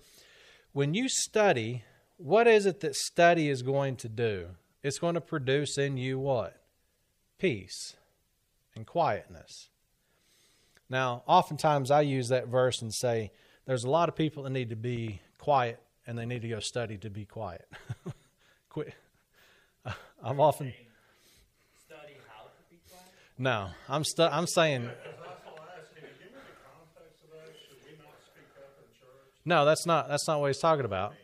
[0.73, 1.85] when you study,
[2.17, 4.49] what is it that study is going to do?
[4.83, 6.57] It's going to produce in you what?
[7.39, 7.95] Peace
[8.75, 9.69] and quietness.
[10.89, 13.33] Now, oftentimes I use that verse and say,
[13.67, 16.61] there's a lot of people that need to be quiet and they need to go
[16.61, 17.67] study to be quiet.
[18.69, 18.95] Quit.
[20.23, 20.73] I've often
[21.85, 23.05] study how to be quiet?
[23.39, 23.69] no.
[23.89, 25.95] I'm stu- I'm saying Because that's all I asked.
[25.95, 27.51] Can you give me the context of that?
[27.59, 29.35] Should we not speak up in church?
[29.47, 29.65] No.
[29.65, 31.15] That's not that's not what he's talking about.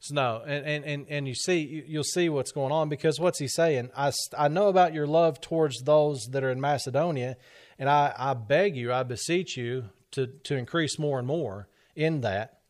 [0.00, 3.20] So no, and and and, and you see you- you'll see what's going on because
[3.20, 3.90] what's he saying?
[3.96, 7.36] I I know about your love towards those that are in Macedonia,
[7.78, 12.20] and I I beg you, I beseech you to to increase more and more in
[12.22, 12.60] that,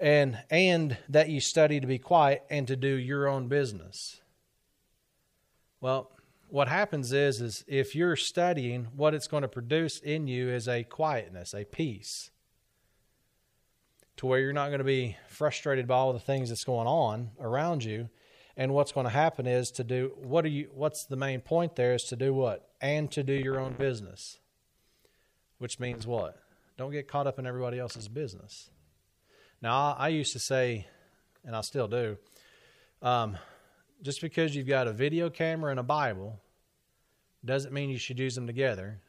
[0.00, 4.20] and and that you study to be quiet and to do your own business.
[5.82, 6.10] Well,
[6.48, 10.66] what happens is is if you're studying, what it's going to produce in you is
[10.66, 12.30] a quietness, a peace
[14.16, 17.30] to where you're not going to be frustrated by all the things that's going on
[17.40, 18.08] around you.
[18.56, 21.74] And what's going to happen is to do what are you what's the main point
[21.74, 22.68] there is to do what?
[22.80, 24.38] And to do your own business.
[25.58, 26.36] Which means what?
[26.76, 28.70] Don't get caught up in everybody else's business.
[29.60, 30.86] Now i, I used to say
[31.44, 32.16] and i still do
[33.02, 33.36] um,
[34.02, 36.40] just because you've got a video camera and a bible
[37.44, 39.00] doesn't mean you should use them together.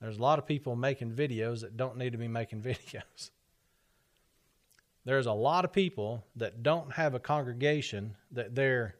[0.00, 3.30] There's a lot of people making videos that don't need to be making videos
[5.08, 8.94] there's a lot of people that don't have a congregation that they're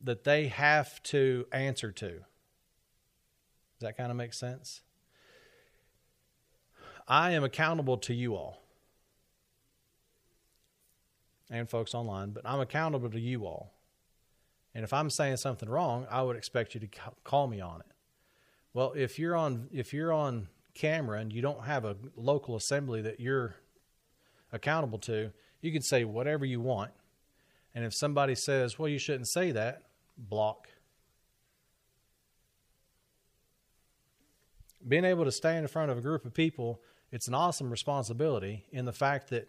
[0.00, 2.08] that they have to answer to.
[2.08, 2.22] Does
[3.82, 4.80] that kind of make sense?
[7.06, 8.64] I am accountable to you all
[11.48, 13.72] and folks online, but I'm accountable to you all.
[14.74, 16.88] And if I'm saying something wrong, I would expect you to
[17.22, 17.86] call me on it.
[18.74, 23.02] Well, if you're on if you're on camera and you don't have a local assembly
[23.02, 23.56] that you're
[24.52, 26.92] accountable to, you can say whatever you want.
[27.74, 29.82] And if somebody says, "Well, you shouldn't say that,"
[30.16, 30.68] block.
[34.86, 38.66] Being able to stand in front of a group of people, it's an awesome responsibility
[38.70, 39.48] in the fact that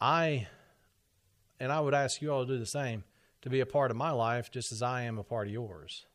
[0.00, 0.48] I
[1.60, 3.04] and I would ask you all to do the same
[3.42, 6.06] to be a part of my life just as I am a part of yours.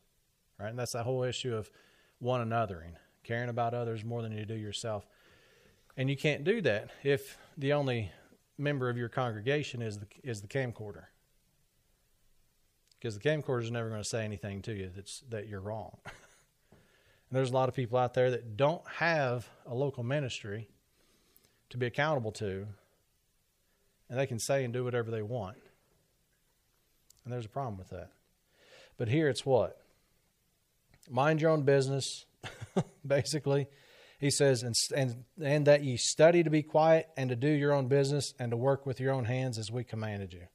[0.58, 0.68] Right?
[0.68, 1.70] And that's that whole issue of
[2.18, 2.96] one anothering,
[3.28, 5.06] caring about others more than you do yourself.
[5.98, 8.10] And you can't do that if the only
[8.56, 11.04] member of your congregation is the is the camcorder.
[12.98, 15.96] Because the camcorder is never going to say anything to you that's that you're wrong.
[17.30, 20.66] And there's a lot of people out there that don't have a local ministry
[21.68, 22.66] to be accountable to,
[24.08, 25.58] and they can say and do whatever they want.
[27.24, 28.12] And there's a problem with that.
[28.96, 29.78] But here it's what?
[31.10, 32.24] Mind your own business,
[33.06, 33.66] basically.
[34.18, 37.72] He says, and, and, and that ye study to be quiet and to do your
[37.72, 40.48] own business and to work with your own hands as we commanded you.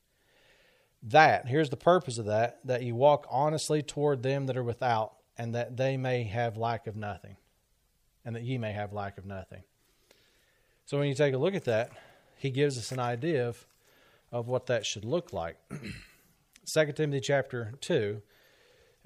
[1.03, 5.13] That, here's the purpose of that, that ye walk honestly toward them that are without,
[5.37, 7.37] and that they may have lack of nothing,
[8.25, 9.63] and that ye may have lack of nothing.
[10.85, 11.91] So when you take a look at that,
[12.37, 13.65] he gives us an idea of,
[14.31, 15.57] of what that should look like.
[16.65, 18.21] 2 Timothy chapter 2,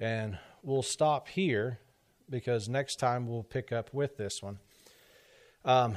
[0.00, 1.78] and we'll stop here
[2.30, 4.58] because next time we'll pick up with this one.
[5.64, 5.96] Um,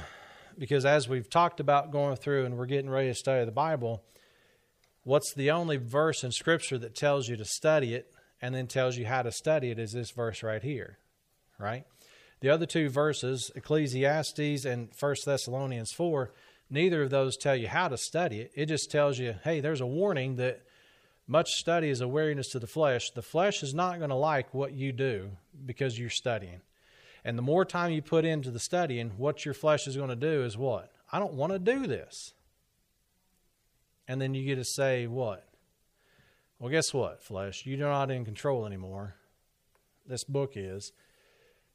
[0.58, 4.02] because as we've talked about going through and we're getting ready to study the Bible,
[5.04, 8.96] what's the only verse in Scripture that tells you to study it and then tells
[8.96, 10.98] you how to study it is this verse right here,
[11.58, 11.84] right?
[12.40, 16.32] The other two verses, Ecclesiastes and 1 Thessalonians 4,
[16.68, 18.50] neither of those tell you how to study it.
[18.54, 20.62] It just tells you, hey, there's a warning that
[21.26, 23.10] much study is a weariness to the flesh.
[23.10, 25.30] The flesh is not going to like what you do
[25.64, 26.60] because you're studying.
[27.24, 30.16] And the more time you put into the studying, what your flesh is going to
[30.16, 30.90] do is what?
[31.12, 32.32] I don't want to do this.
[34.08, 35.46] And then you get to say, what?
[36.58, 37.64] Well, guess what, flesh?
[37.66, 39.14] You're not in control anymore.
[40.06, 40.92] This book is.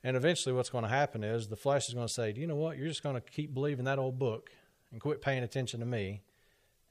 [0.04, 2.48] And eventually, what's going to happen is the flesh is going to say, Do you
[2.48, 2.78] know what?
[2.78, 4.50] You're just going to keep believing that old book
[4.92, 6.22] and quit paying attention to me.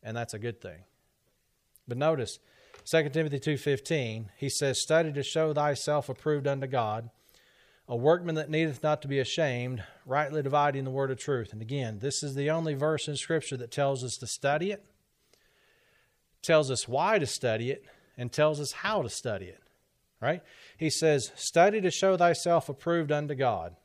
[0.03, 0.81] And that's a good thing.
[1.89, 2.39] But notice,
[2.85, 7.11] 2 Timothy 2.15, he says, Study to show thyself approved unto God,
[7.89, 11.53] a workman that needeth not to be ashamed, rightly dividing the word of truth.
[11.53, 14.85] And again, this is the only verse in Scripture that tells us to study it,
[16.43, 17.85] tells us why to study it,
[18.17, 19.63] and tells us how to study it.
[20.21, 20.43] Right?
[20.77, 23.77] He says, Study to show thyself approved unto God.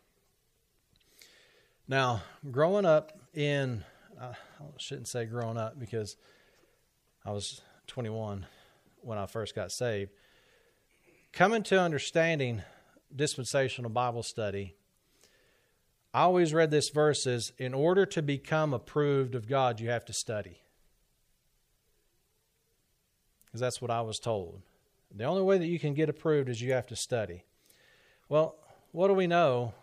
[1.88, 3.84] Now, growing up in,
[4.20, 6.16] uh, I shouldn't say growing up because
[7.26, 8.45] I was 21
[9.01, 10.11] when I first got saved.
[11.33, 12.61] Coming to understanding
[13.13, 14.75] dispensational Bible study,
[16.13, 20.05] I always read this verse as in order to become approved of God, you have
[20.05, 20.61] to study.
[23.45, 24.61] Because that's what I was told.
[25.13, 27.43] The only way that you can get approved is you have to study.
[28.29, 28.55] Well,
[28.93, 29.73] what do we know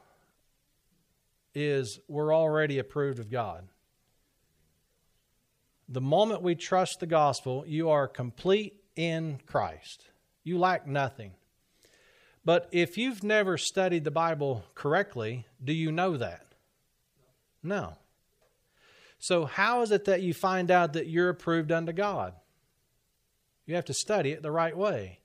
[1.54, 3.68] is we're already approved of God.
[5.88, 10.04] The moment we trust the gospel, you are complete in Christ.
[10.44, 11.32] You lack nothing.
[12.44, 16.46] But if you've never studied the Bible correctly, do you know that?
[17.62, 17.94] No.
[19.18, 22.34] So, how is it that you find out that you're approved unto God?
[23.66, 25.18] You have to study it the right way.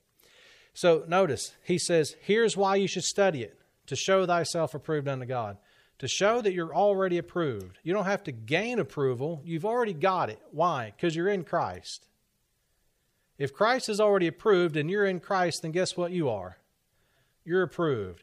[0.72, 5.26] So, notice, he says, here's why you should study it to show thyself approved unto
[5.26, 5.58] God
[5.98, 7.78] to show that you're already approved.
[7.82, 10.40] You don't have to gain approval, you've already got it.
[10.50, 10.92] Why?
[10.96, 12.06] Because you're in Christ.
[13.38, 16.58] If Christ is already approved and you're in Christ, then guess what you are?
[17.44, 18.22] You're approved.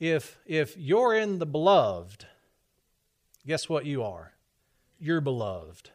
[0.00, 2.26] If if you're in the beloved,
[3.46, 4.32] guess what you are?
[4.98, 5.90] You're beloved.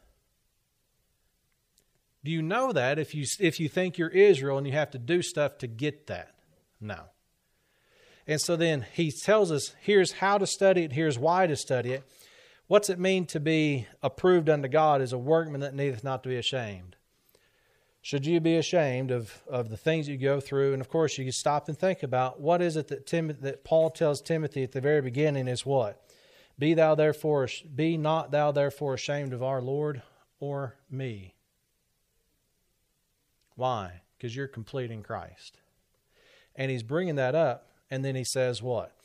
[2.23, 4.99] Do you know that if you if you think you're Israel and you have to
[4.99, 6.35] do stuff to get that?
[6.79, 7.05] No.
[8.27, 11.93] And so then he tells us here's how to study it, here's why to study
[11.93, 12.03] it.
[12.67, 16.29] What's it mean to be approved unto God as a workman that needeth not to
[16.29, 16.95] be ashamed?
[18.01, 20.73] Should you be ashamed of, of the things you go through?
[20.73, 23.89] And of course, you stop and think about what is it that Tim, that Paul
[23.91, 26.01] tells Timothy at the very beginning is what?
[26.57, 30.01] Be thou therefore be not thou therefore ashamed of our Lord
[30.39, 31.35] or me.
[33.55, 34.01] Why?
[34.17, 35.57] Because you're complete in Christ.
[36.55, 38.95] And he's bringing that up and then he says what?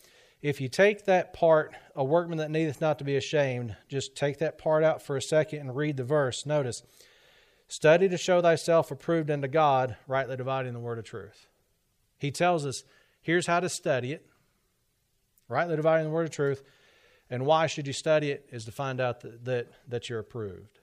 [0.41, 4.39] If you take that part, a workman that needeth not to be ashamed, just take
[4.39, 6.47] that part out for a second and read the verse.
[6.47, 6.83] Notice,
[7.69, 11.49] study to show thyself approved unto God, rightly dividing the word of truth.
[12.19, 12.85] He tells us,
[13.21, 14.25] here's how to study it,
[15.49, 16.63] rightly dividing the word of truth.
[17.29, 20.79] And why should you study it is to find out that, that, that you're approved.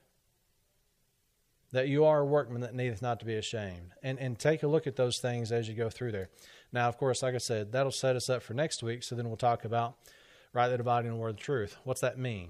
[1.72, 3.92] That you are a workman that needeth not to be ashamed.
[4.02, 6.28] And, and take a look at those things as you go through there.
[6.74, 9.04] Now, of course, like I said, that'll set us up for next week.
[9.04, 9.94] So then we'll talk about
[10.52, 11.76] rightly dividing the word of truth.
[11.84, 12.48] What's that mean?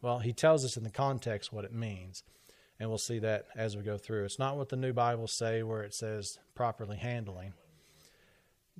[0.00, 2.22] Well, he tells us in the context what it means.
[2.78, 4.24] And we'll see that as we go through.
[4.24, 7.54] It's not what the new Bibles say where it says properly handling.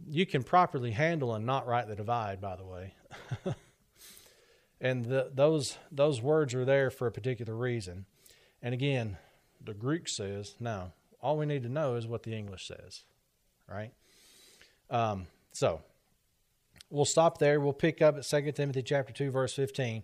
[0.09, 2.95] You can properly handle and not rightly divide, by the way.
[4.81, 8.05] and the, those those words are there for a particular reason.
[8.63, 9.17] And again,
[9.61, 13.03] the Greek says, no, all we need to know is what the English says,
[13.69, 13.91] right?
[14.91, 15.81] Um, so,
[16.91, 17.61] we'll stop there.
[17.61, 20.03] We'll pick up at 2 Timothy chapter 2 verse 15.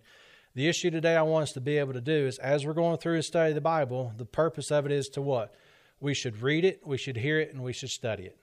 [0.55, 2.97] The issue today I want us to be able to do is as we're going
[2.97, 5.55] through and study of the Bible, the purpose of it is to what?
[5.99, 8.37] We should read it, we should hear it, and we should study it.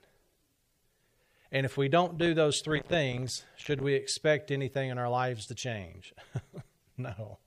[1.51, 5.45] And if we don't do those three things, should we expect anything in our lives
[5.47, 6.13] to change?
[6.97, 7.39] no.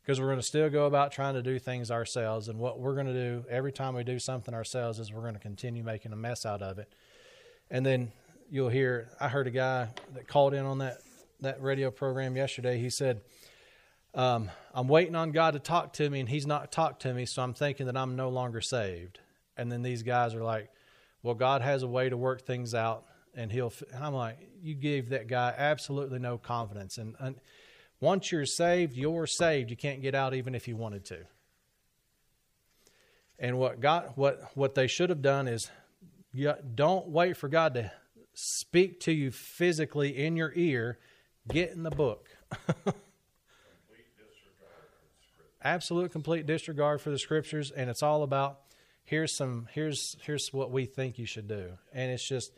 [0.00, 2.48] Because we're going to still go about trying to do things ourselves.
[2.48, 5.34] And what we're going to do every time we do something ourselves is we're going
[5.34, 6.92] to continue making a mess out of it.
[7.70, 8.12] And then
[8.50, 10.98] you'll hear, I heard a guy that called in on that,
[11.40, 12.78] that radio program yesterday.
[12.78, 13.20] He said,
[14.14, 17.26] um, I'm waiting on God to talk to me, and He's not talked to me,
[17.26, 19.20] so I'm thinking that I'm no longer saved.
[19.56, 20.70] And then these guys are like,
[21.22, 23.04] Well, God has a way to work things out,
[23.34, 23.72] and He'll.
[23.92, 26.98] And I'm like, You gave that guy absolutely no confidence.
[26.98, 27.36] And, and
[28.00, 29.70] once you're saved, you're saved.
[29.70, 31.18] You can't get out even if you wanted to.
[33.38, 35.70] And what God, what what they should have done is,
[36.32, 37.90] you don't wait for God to
[38.34, 40.98] speak to you physically in your ear.
[41.48, 42.28] Get in the book.
[45.62, 48.60] absolute complete disregard for the scriptures and it's all about
[49.04, 52.52] here's some here's here's what we think you should do and it's just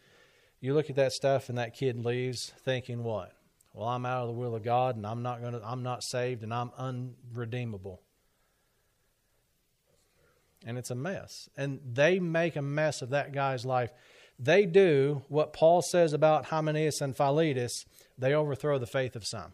[0.60, 3.32] you look at that stuff and that kid leaves thinking what
[3.72, 6.02] well i'm out of the will of god and i'm not going to i'm not
[6.02, 8.02] saved and i'm unredeemable
[10.64, 11.48] and it's a mess.
[11.56, 13.92] And they make a mess of that guy's life.
[14.38, 17.84] They do what paul says about hymenaeus and philetus.
[18.16, 19.52] They overthrow the faith of some